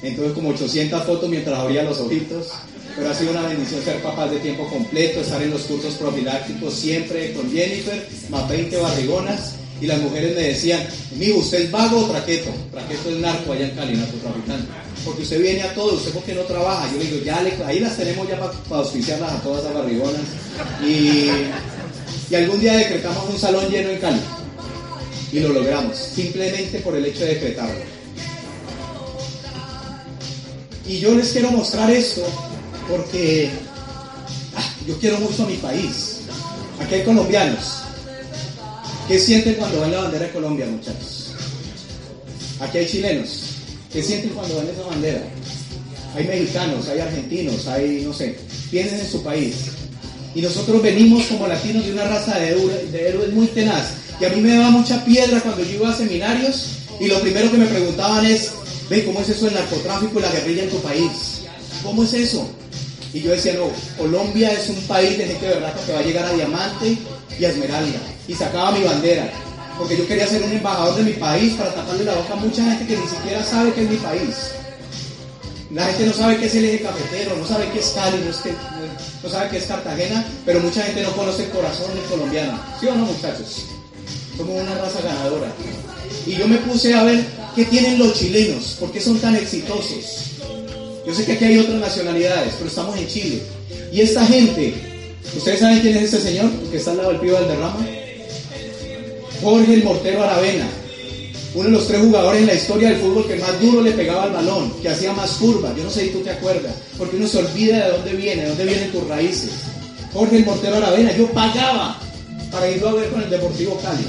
[0.01, 2.47] Entonces como 800 fotos mientras abría los ojitos,
[2.95, 6.73] pero ha sido una bendición ser papás de tiempo completo, estar en los cursos profilácticos
[6.73, 12.05] siempre con Jennifer, más 20 barrigonas, y las mujeres me decían, amigo, ¿usted es vago
[12.05, 12.51] o traqueto?
[12.71, 14.67] Traqueto es narco allá en Cali, narcotraficante.
[15.03, 16.89] Porque usted viene a todo, ¿usted por qué no trabaja?
[16.91, 20.21] Yo le digo, ya le- ahí las tenemos ya para auspiciarlas a todas las barrigonas.
[20.85, 21.27] Y,
[22.29, 24.21] y algún día decretamos un salón lleno en Cali.
[25.31, 27.81] Y lo logramos, simplemente por el hecho de decretarlo.
[30.85, 32.23] Y yo les quiero mostrar esto
[32.89, 33.49] porque
[34.55, 36.19] ah, yo quiero mucho a mi país.
[36.79, 37.81] Aquí hay colombianos.
[39.07, 41.33] ¿Qué sienten cuando ven la bandera de Colombia, muchachos?
[42.59, 43.43] Aquí hay chilenos.
[43.91, 45.21] ¿Qué sienten cuando ven esa bandera?
[46.15, 48.37] Hay mexicanos, hay argentinos, hay, no sé,
[48.69, 49.72] piensen en su país.
[50.35, 53.85] Y nosotros venimos como latinos de una raza de, héroe- de héroes muy tenaz.
[54.19, 56.67] Y a mí me daba mucha piedra cuando yo iba a seminarios
[56.99, 58.51] y lo primero que me preguntaban es,
[58.89, 61.41] ve, ¿cómo es eso el narcotráfico y la guerrilla en tu país?
[61.83, 62.47] ¿Cómo es eso?
[63.13, 66.03] Y yo decía, no, Colombia es un país de gente de verdad que va a
[66.03, 66.97] llegar a diamante
[67.39, 67.99] y a esmeralda.
[68.27, 69.29] Y sacaba mi bandera,
[69.77, 72.63] porque yo quería ser un embajador de mi país para taparle la boca a mucha
[72.63, 74.35] gente que ni siquiera sabe que es mi país.
[75.73, 79.29] La gente no sabe qué es el eje cafetero, no sabe qué es Cali, no,
[79.29, 82.59] sabe qué es Cartagena, pero mucha gente no conoce el corazón del colombiano.
[82.79, 83.65] ¿Sí o no, muchachos?
[84.37, 85.51] Somos una raza ganadora.
[86.27, 90.33] Y yo me puse a ver qué tienen los chilenos, por qué son tan exitosos.
[91.07, 93.41] Yo sé que aquí hay otras nacionalidades, pero estamos en Chile.
[93.91, 94.75] Y esta gente,
[95.35, 97.87] ¿ustedes saben quién es este señor que está al lado del Pío Valderrama?
[99.41, 100.67] Jorge el Mortero Aravena,
[101.55, 104.23] uno de los tres jugadores en la historia del fútbol que más duro le pegaba
[104.23, 105.75] al balón, que hacía más curvas.
[105.77, 108.47] Yo no sé si tú te acuerdas, porque uno se olvida de dónde viene, de
[108.49, 109.51] dónde vienen tus raíces.
[110.13, 111.99] Jorge el Mortero Aravena, yo pagaba
[112.51, 114.05] para irlo a ver con el Deportivo Cali.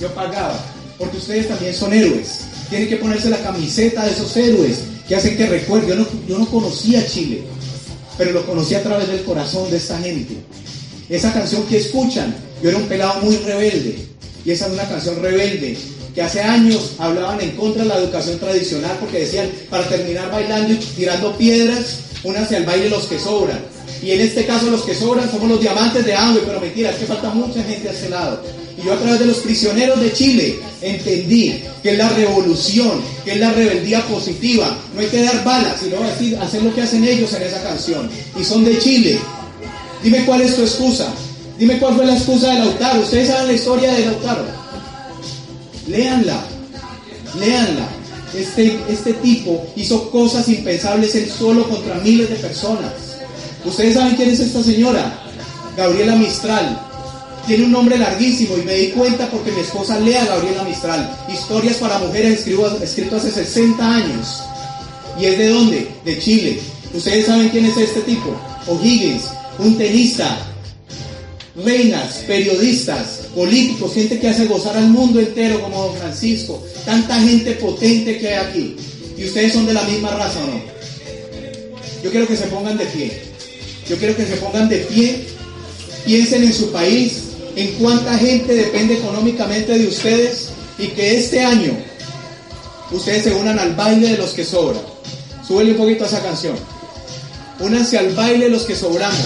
[0.00, 0.58] Yo pagaba,
[0.98, 2.40] porque ustedes también son héroes.
[2.68, 5.90] Tienen que ponerse la camiseta de esos héroes que hacen que recuerden.
[5.90, 7.42] Yo no, yo no conocía Chile,
[8.18, 10.34] pero lo conocí a través del corazón de esta gente.
[11.08, 13.96] Esa canción que escuchan, yo era un pelado muy rebelde,
[14.44, 15.76] y esa es una canción rebelde,
[16.16, 20.72] que hace años hablaban en contra de la educación tradicional porque decían, para terminar bailando
[20.72, 23.58] y tirando piedras, únanse al baile los que sobran.
[24.02, 26.96] Y en este caso los que sobran somos los diamantes de Amway, pero mentira, es
[26.96, 28.42] que falta mucha gente a ese lado.
[28.78, 33.32] Y yo a través de los prisioneros de Chile entendí que es la revolución, que
[33.32, 34.74] es la rebeldía positiva.
[34.94, 38.08] No hay que dar balas, sino decir, hacer lo que hacen ellos en esa canción.
[38.40, 39.18] Y son de Chile.
[40.02, 41.12] Dime cuál es tu excusa.
[41.58, 43.00] Dime cuál fue la excusa de Lautaro.
[43.02, 44.55] Ustedes saben la historia de Lautaro.
[45.86, 46.44] Léanla.
[47.38, 47.88] Léanla.
[48.34, 52.92] Este, este tipo hizo cosas impensables él solo contra miles de personas.
[53.64, 55.22] Ustedes saben quién es esta señora.
[55.76, 56.80] Gabriela Mistral.
[57.46, 61.16] Tiene un nombre larguísimo y me di cuenta porque mi esposa lee a Gabriela Mistral.
[61.32, 62.44] Historias para mujeres
[62.82, 64.42] escrito hace 60 años.
[65.18, 65.88] ¿Y es de dónde?
[66.04, 66.60] De Chile.
[66.92, 68.36] ¿Ustedes saben quién es este tipo?
[68.66, 69.24] O'Higgins,
[69.58, 70.38] un tenista,
[71.64, 77.52] reinas, periodistas, políticos, gente que hace gozar al mundo entero como Don Francisco, tanta gente
[77.52, 78.76] potente que hay aquí.
[79.16, 80.60] ¿Y ustedes son de la misma raza no?
[82.02, 83.22] Yo quiero que se pongan de pie.
[83.88, 85.26] Yo quiero que se pongan de pie.
[86.04, 87.22] Piensen en su país,
[87.56, 91.72] en cuánta gente depende económicamente de ustedes y que este año
[92.92, 94.82] ustedes se unan al baile de los que sobran.
[95.46, 96.56] Súbele un poquito a esa canción.
[97.58, 99.18] Únanse al baile de los que sobramos.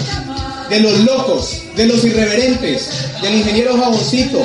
[0.71, 2.89] De los locos, de los irreverentes,
[3.21, 4.39] del ingeniero Jaboncito,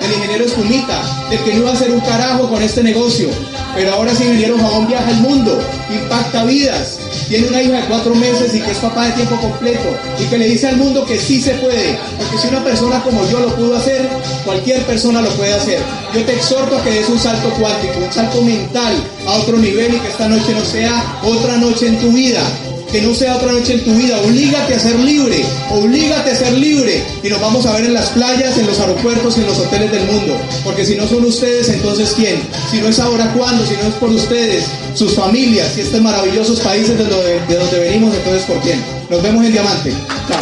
[0.00, 1.00] del ingeniero Espumita,
[1.30, 3.28] del que no iba a hacer un carajo con este negocio.
[3.76, 5.56] Pero ahora ese ingeniero Jabón viaja al mundo,
[5.88, 6.98] impacta vidas,
[7.28, 10.38] tiene una hija de cuatro meses y que es papá de tiempo completo y que
[10.38, 13.54] le dice al mundo que sí se puede, porque si una persona como yo lo
[13.54, 14.08] pudo hacer,
[14.44, 15.78] cualquier persona lo puede hacer.
[16.12, 18.96] Yo te exhorto a que des un salto cuántico, un salto mental
[19.28, 22.42] a otro nivel y que esta noche no sea otra noche en tu vida,
[22.90, 24.18] que no sea otra noche en tu vida.
[24.20, 27.02] Oblígate a ser libre, oblígate a ser libre.
[27.22, 29.92] Y nos vamos a ver en las playas, en los aeropuertos y en los hoteles
[29.92, 30.36] del mundo.
[30.64, 32.40] Porque si no son ustedes, entonces ¿quién?
[32.70, 33.64] Si no es ahora, ¿cuándo?
[33.66, 34.64] Si no es por ustedes,
[34.94, 38.82] sus familias y estos maravillosos países de donde, de donde venimos, entonces ¿por quién?
[39.10, 39.92] Nos vemos en Diamante.
[40.28, 40.40] Chao.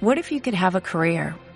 [0.00, 1.34] What if you could have a career